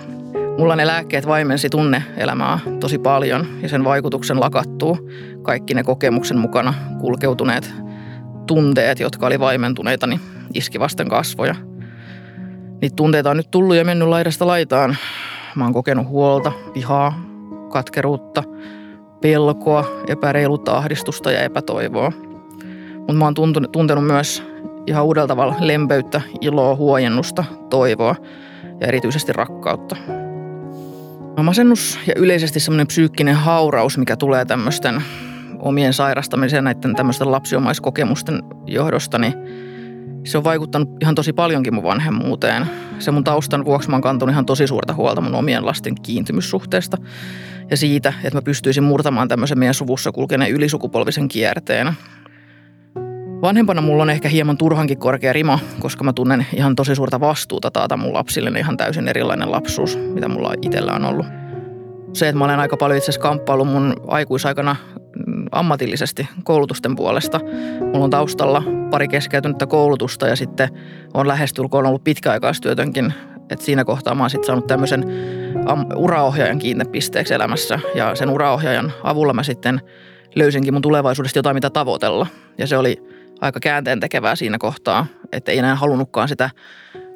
Mulla 0.57 0.75
ne 0.75 0.87
lääkkeet 0.87 1.27
vaimensi 1.27 1.69
tunneelämää 1.69 2.59
tosi 2.79 2.97
paljon 2.97 3.47
ja 3.61 3.69
sen 3.69 3.83
vaikutuksen 3.83 4.39
lakattuu. 4.39 5.09
Kaikki 5.41 5.73
ne 5.73 5.83
kokemuksen 5.83 6.37
mukana 6.37 6.73
kulkeutuneet 6.99 7.73
tunteet, 8.47 8.99
jotka 8.99 9.25
oli 9.25 9.39
vaimentuneita, 9.39 10.07
niin 10.07 10.19
iski 10.53 10.79
vasten 10.79 11.09
kasvoja. 11.09 11.55
Niitä 12.81 12.95
tunteita 12.95 13.29
on 13.31 13.37
nyt 13.37 13.51
tullut 13.51 13.75
ja 13.75 13.85
mennyt 13.85 14.07
laidasta 14.07 14.47
laitaan. 14.47 14.97
Mä 15.55 15.63
oon 15.63 15.73
kokenut 15.73 16.07
huolta, 16.07 16.51
vihaa, 16.75 17.21
katkeruutta, 17.69 18.43
pelkoa, 19.21 19.85
epäreiluutta, 20.07 20.77
ahdistusta 20.77 21.31
ja 21.31 21.41
epätoivoa. 21.41 22.11
Mutta 22.97 23.13
mä 23.13 23.25
oon 23.25 23.33
tuntenut 23.71 24.05
myös 24.05 24.43
ihan 24.87 25.05
uudella 25.05 25.27
tavalla 25.27 25.55
lempeyttä, 25.59 26.21
iloa, 26.41 26.75
huojennusta, 26.75 27.43
toivoa 27.69 28.15
ja 28.79 28.87
erityisesti 28.87 29.33
rakkautta. 29.33 29.95
Masennus 31.43 31.99
ja 32.07 32.13
yleisesti 32.15 32.59
semmoinen 32.59 32.87
psyykkinen 32.87 33.35
hauraus, 33.35 33.97
mikä 33.97 34.15
tulee 34.15 34.45
tämmöisten 34.45 35.03
omien 35.59 35.93
sairastamisen 35.93 36.57
ja 36.57 36.61
näiden 36.61 36.95
tämmöisten 36.95 37.31
lapsiomaiskokemusten 37.31 38.43
johdosta, 38.65 39.17
niin 39.17 39.33
se 40.23 40.37
on 40.37 40.43
vaikuttanut 40.43 40.89
ihan 41.01 41.15
tosi 41.15 41.33
paljonkin 41.33 41.75
mun 41.75 41.83
vanhemmuuteen. 41.83 42.65
Se 42.99 43.11
mun 43.11 43.23
taustan 43.23 43.65
vuoksi 43.65 43.89
mä 43.89 43.99
oon 44.03 44.29
ihan 44.29 44.45
tosi 44.45 44.67
suurta 44.67 44.93
huolta 44.93 45.21
mun 45.21 45.35
omien 45.35 45.65
lasten 45.65 46.01
kiintymyssuhteesta 46.01 46.97
ja 47.69 47.77
siitä, 47.77 48.13
että 48.23 48.37
mä 48.37 48.41
pystyisin 48.41 48.83
murtamaan 48.83 49.27
tämmöisen 49.27 49.59
meidän 49.59 49.73
suvussa 49.73 50.11
kulkeneen 50.11 50.51
ylisukupolvisen 50.51 51.27
kierteen. 51.27 51.93
Vanhempana 53.41 53.81
mulla 53.81 54.03
on 54.03 54.09
ehkä 54.09 54.29
hieman 54.29 54.57
turhankin 54.57 54.97
korkea 54.97 55.33
rima, 55.33 55.59
koska 55.79 56.03
mä 56.03 56.13
tunnen 56.13 56.45
ihan 56.55 56.75
tosi 56.75 56.95
suurta 56.95 57.19
vastuuta 57.19 57.71
taata 57.71 57.97
mun 57.97 58.13
lapsille 58.13 58.59
ihan 58.59 58.77
täysin 58.77 59.07
erilainen 59.07 59.51
lapsuus, 59.51 59.99
mitä 60.13 60.27
mulla 60.27 60.53
itsellä 60.61 60.93
on 60.93 61.05
ollut. 61.05 61.25
Se, 62.13 62.27
että 62.29 62.39
mä 62.39 62.45
olen 62.45 62.59
aika 62.59 62.77
paljon 62.77 62.97
itse 62.97 63.11
asiassa 63.11 63.21
kamppailu 63.21 63.65
mun 63.65 63.95
aikuisaikana 64.07 64.75
mm, 65.27 65.45
ammatillisesti 65.51 66.27
koulutusten 66.43 66.95
puolesta. 66.95 67.39
Mulla 67.79 68.03
on 68.03 68.09
taustalla 68.09 68.63
pari 68.91 69.07
keskeytynyttä 69.07 69.67
koulutusta 69.67 70.27
ja 70.27 70.35
sitten 70.35 70.69
on 71.13 71.27
lähestulkoon 71.27 71.85
ollut 71.85 72.03
pitkäaikaistyötönkin. 72.03 73.13
Et 73.49 73.61
siinä 73.61 73.85
kohtaa 73.85 74.15
mä 74.15 74.23
oon 74.23 74.29
sitten 74.29 74.47
saanut 74.47 74.67
tämmöisen 74.67 75.05
uraohjaajan 75.95 76.59
kiinnepisteeksi 76.59 77.33
elämässä 77.33 77.79
ja 77.95 78.15
sen 78.15 78.29
uraohjaajan 78.29 78.93
avulla 79.03 79.33
mä 79.33 79.43
sitten 79.43 79.81
löysinkin 80.35 80.73
mun 80.73 80.81
tulevaisuudesta 80.81 81.39
jotain, 81.39 81.55
mitä 81.55 81.69
tavoitella. 81.69 82.27
Ja 82.57 82.67
se 82.67 82.77
oli 82.77 83.03
aika 83.41 83.59
käänteen 83.59 83.99
tekevää 83.99 84.35
siinä 84.35 84.57
kohtaa, 84.57 85.05
että 85.31 85.51
ei 85.51 85.57
enää 85.57 85.75
halunnutkaan 85.75 86.27
sitä 86.27 86.49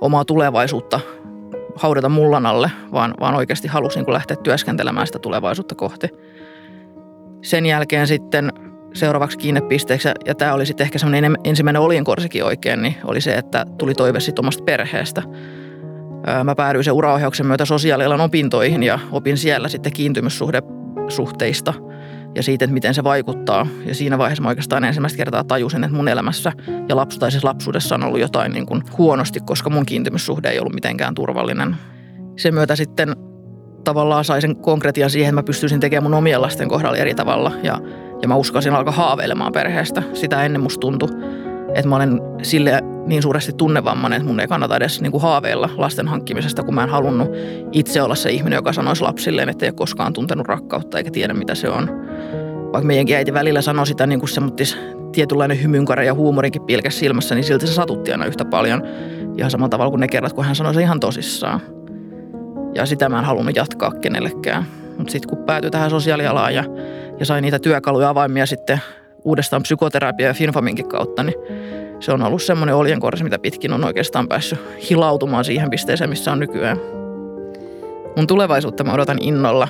omaa 0.02 0.26
tulevaisuutta 0.26 1.00
haudata 1.76 2.10
mullan 2.10 2.46
alle, 2.46 2.72
vaan, 2.92 3.14
vaan 3.20 3.36
oikeasti 3.36 3.68
halusin 3.68 4.06
kun 4.06 4.14
lähteä 4.14 4.38
työskentelemään 4.38 5.08
sitä 5.08 5.20
tulevaisuutta 5.20 5.76
kohti. 5.76 6.08
Sen 7.42 7.66
jälkeen 7.66 8.08
sitten 8.08 8.52
seuraavaksi 8.96 9.38
kiinnepisteeksi, 9.38 10.10
ja 10.26 10.36
tämä 10.36 10.54
oli 10.54 10.66
sitten 10.66 10.86
ehkä 10.86 11.00
semmoinen 11.00 11.36
ensimmäinen 11.44 11.82
oljenkorsikin 11.82 12.44
oikein, 12.44 12.82
niin 12.82 12.96
oli 13.04 13.22
se, 13.22 13.34
että 13.34 13.66
tuli 13.78 13.94
toive 13.94 14.20
sitten 14.20 14.46
omasta 14.46 14.64
perheestä. 14.64 15.24
Mä 16.44 16.56
päädyin 16.56 16.84
sen 16.84 16.94
uraohjauksen 16.94 17.46
myötä 17.46 17.66
sosiaalialan 17.66 18.22
opintoihin 18.22 18.84
ja 18.84 19.00
opin 19.12 19.38
siellä 19.38 19.70
sitten 19.70 19.94
kiintymyssuhteista– 19.94 21.74
ja 22.36 22.44
siitä, 22.44 22.66
että 22.66 22.74
miten 22.74 22.94
se 22.94 23.04
vaikuttaa. 23.04 23.68
Ja 23.86 23.96
siinä 23.96 24.18
vaiheessa 24.18 24.44
mä 24.44 24.50
oikeastaan 24.50 24.84
ensimmäistä 24.84 25.18
kertaa 25.18 25.44
tajusin, 25.44 25.84
että 25.84 25.96
mun 25.96 26.08
elämässä 26.08 26.52
ja 26.90 26.96
lapsutaisessa 26.96 27.48
lapsuudessa 27.48 27.96
on 27.96 28.04
ollut 28.04 28.20
jotain 28.20 28.52
niin 28.52 28.66
kuin 28.66 28.84
huonosti, 28.98 29.40
koska 29.40 29.70
mun 29.70 29.86
kiintymyssuhde 29.86 30.50
ei 30.50 30.60
ollut 30.60 30.74
mitenkään 30.74 31.16
turvallinen. 31.16 31.76
Sen 32.38 32.54
myötä 32.54 32.76
sitten 32.76 33.16
tavallaan 33.84 34.26
sai 34.26 34.42
sen 34.42 34.56
konkretian 34.56 35.10
siihen, 35.10 35.30
että 35.30 35.42
mä 35.42 35.46
pystyisin 35.46 35.80
tekemään 35.80 36.04
mun 36.04 36.18
omien 36.18 36.42
lasten 36.42 36.70
kohdalla 36.70 36.98
eri 36.98 37.16
tavalla. 37.16 37.52
Ja, 37.64 37.80
ja 38.22 38.28
mä 38.28 38.36
uskalsin 38.36 38.74
alkaa 38.74 38.94
haaveilemaan 38.94 39.54
perheestä. 39.54 40.04
Sitä 40.14 40.44
ennen 40.44 40.62
musta 40.62 40.80
tuntui, 40.80 41.10
että 41.74 41.88
mä 41.88 41.96
olen 41.96 42.22
sille 42.42 42.82
niin 43.06 43.22
suuresti 43.22 43.54
tunnevammainen, 43.54 44.18
että 44.18 44.28
mun 44.28 44.40
ei 44.40 44.48
kannata 44.48 44.78
edes 44.78 45.02
niin 45.02 45.12
kuin 45.12 45.22
haaveilla 45.22 45.70
lasten 45.78 46.08
hankkimisesta, 46.08 46.64
kun 46.64 46.76
mä 46.76 46.84
en 46.84 46.90
halunnut 46.90 47.30
itse 47.72 48.02
olla 48.02 48.16
se 48.16 48.32
ihminen, 48.32 48.58
joka 48.58 48.74
sanoisi 48.74 49.02
lapsilleen, 49.02 49.50
että 49.50 49.66
ei 49.66 49.70
ole 49.70 49.76
koskaan 49.76 50.14
tuntenut 50.14 50.48
rakkautta 50.48 50.98
eikä 50.98 51.12
tiedä, 51.12 51.34
mitä 51.34 51.56
se 51.56 51.70
on. 51.70 51.90
Vaikka 52.74 52.88
meidänkin 52.88 53.16
äiti 53.16 53.34
välillä 53.34 53.62
sanoi 53.62 53.88
sitä 53.88 54.08
niin 54.08 54.20
kuin 54.20 54.30
se 54.30 54.42
tietynlainen 55.12 55.64
hymynkare 55.64 56.06
ja 56.06 56.14
huumorinkin 56.14 56.62
pilkäs 56.62 57.00
silmässä, 57.00 57.36
niin 57.36 57.44
silti 57.44 57.68
se 57.68 57.74
satutti 57.74 58.12
aina 58.12 58.26
yhtä 58.26 58.46
paljon. 58.46 58.84
Ihan 59.38 59.52
samalla 59.52 59.70
tavalla 59.70 59.90
kuin 59.90 60.00
ne 60.00 60.08
kerrat, 60.08 60.34
kun 60.34 60.46
hän 60.46 60.56
sanoi 60.56 60.74
se 60.74 60.82
ihan 60.82 61.00
tosissaan. 61.00 61.60
Ja 62.76 62.86
sitä 62.86 63.10
mä 63.10 63.20
en 63.20 63.26
halunnut 63.26 63.56
jatkaa 63.56 63.92
kenellekään. 63.92 64.66
Mutta 64.98 65.12
sitten 65.12 65.30
kun 65.30 65.46
päätyi 65.46 65.72
tähän 65.72 65.90
sosiaalialaan 65.90 66.56
ja, 66.56 66.64
ja 67.20 67.26
sain 67.26 67.42
niitä 67.42 67.60
työkaluja 67.60 68.10
avaimia 68.10 68.46
sitten 68.46 68.80
uudestaan 69.24 69.64
psykoterapia 69.64 70.28
ja 70.28 70.34
Finfaminkin 70.34 70.90
kautta, 70.90 71.24
niin 71.24 71.36
se 72.00 72.12
on 72.12 72.22
ollut 72.22 72.42
semmoinen 72.42 72.76
oljenkorsi, 72.76 73.24
mitä 73.24 73.40
pitkin 73.40 73.74
on 73.74 73.84
oikeastaan 73.84 74.28
päässyt 74.28 74.60
hilautumaan 74.90 75.46
siihen 75.46 75.70
pisteeseen, 75.70 76.10
missä 76.10 76.32
on 76.32 76.40
nykyään. 76.40 76.78
Mun 78.18 78.28
tulevaisuutta 78.28 78.84
mä 78.84 78.94
odotan 78.94 79.18
innolla. 79.22 79.68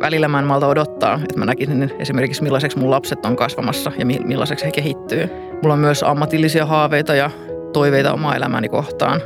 Välillä 0.00 0.28
mä 0.28 0.38
en 0.38 0.44
malta 0.44 0.66
odottaa, 0.66 1.14
että 1.14 1.38
mä 1.38 1.44
näkisin 1.44 1.92
esimerkiksi 1.98 2.42
millaiseksi 2.42 2.78
mun 2.78 2.90
lapset 2.90 3.26
on 3.26 3.36
kasvamassa 3.36 3.92
ja 3.98 4.06
millaiseksi 4.06 4.64
he 4.64 4.70
kehittyy. 4.70 5.28
Mulla 5.62 5.72
on 5.72 5.78
myös 5.78 6.02
ammatillisia 6.02 6.66
haaveita 6.66 7.14
ja 7.14 7.30
toiveita 7.72 8.12
omaa 8.12 8.36
elämäni 8.36 8.68
kohtaan. 8.68 9.20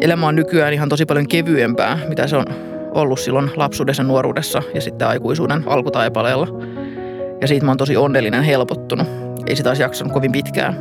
Elämä 0.00 0.26
on 0.26 0.36
nykyään 0.36 0.72
ihan 0.72 0.88
tosi 0.88 1.06
paljon 1.06 1.28
kevyempää, 1.28 1.98
mitä 2.08 2.26
se 2.26 2.36
on 2.36 2.46
ollut 2.94 3.20
silloin 3.20 3.50
lapsuudessa, 3.56 4.02
nuoruudessa 4.02 4.62
ja 4.74 4.80
sitten 4.80 5.08
aikuisuuden 5.08 5.62
alkutaipaleella. 5.66 6.46
Ja 7.42 7.48
siitä 7.48 7.64
mä 7.64 7.70
oon 7.70 7.78
tosi 7.78 7.96
onnellinen, 7.96 8.42
helpottunut. 8.42 9.06
Ei 9.46 9.56
sitä 9.56 9.70
olisi 9.70 9.82
jaksanut 9.82 10.12
kovin 10.12 10.32
pitkään. 10.32 10.74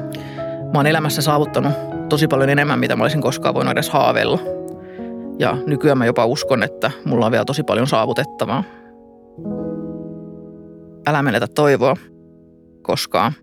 Mä 0.73 0.79
oon 0.79 0.87
elämässä 0.87 1.21
saavuttanut 1.21 1.73
tosi 2.09 2.27
paljon 2.27 2.49
enemmän, 2.49 2.79
mitä 2.79 2.95
mä 2.95 3.03
olisin 3.03 3.21
koskaan 3.21 3.55
voinut 3.55 3.71
edes 3.71 3.89
haaveilla. 3.89 4.39
Ja 5.39 5.57
nykyään 5.65 5.97
mä 5.97 6.05
jopa 6.05 6.25
uskon, 6.25 6.63
että 6.63 6.91
mulla 7.05 7.25
on 7.25 7.31
vielä 7.31 7.45
tosi 7.45 7.63
paljon 7.63 7.87
saavutettavaa. 7.87 8.63
Älä 11.07 11.23
menetä 11.23 11.47
toivoa 11.55 11.95
koskaan. 12.81 13.33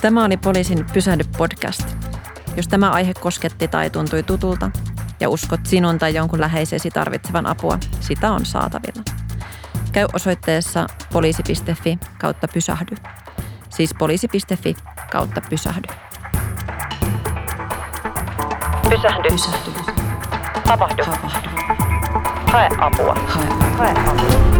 Tämä 0.00 0.24
oli 0.24 0.36
Poliisin 0.36 0.86
Pysähdy 0.92 1.24
podcast. 1.36 1.82
Jos 2.56 2.68
tämä 2.68 2.90
aihe 2.90 3.14
kosketti 3.14 3.68
tai 3.68 3.90
tuntui 3.90 4.22
tutulta 4.22 4.70
ja 5.20 5.28
uskot 5.28 5.60
sinun 5.66 5.98
tai 5.98 6.14
jonkun 6.14 6.40
läheisesi 6.40 6.90
tarvitsevan 6.90 7.46
apua, 7.46 7.78
sitä 8.00 8.32
on 8.32 8.46
saatavilla. 8.46 9.02
Käy 9.92 10.06
osoitteessa 10.12 10.86
poliisi.fi 11.12 11.98
kautta 12.18 12.48
pysähdy. 12.48 12.96
Siis 13.68 13.94
poliisi.fi 13.98 14.76
kautta 15.12 15.40
pysähdy. 15.50 15.88
Pysähdy. 18.88 19.28
Pysähdy. 19.30 19.70
Havahdu. 20.64 21.04
Havahdu. 21.04 21.48
Hae 22.52 22.68
apua. 22.78 23.14
Hae 23.14 23.46
apua. 23.48 23.76
Hae 23.78 23.90
apua. 23.90 24.59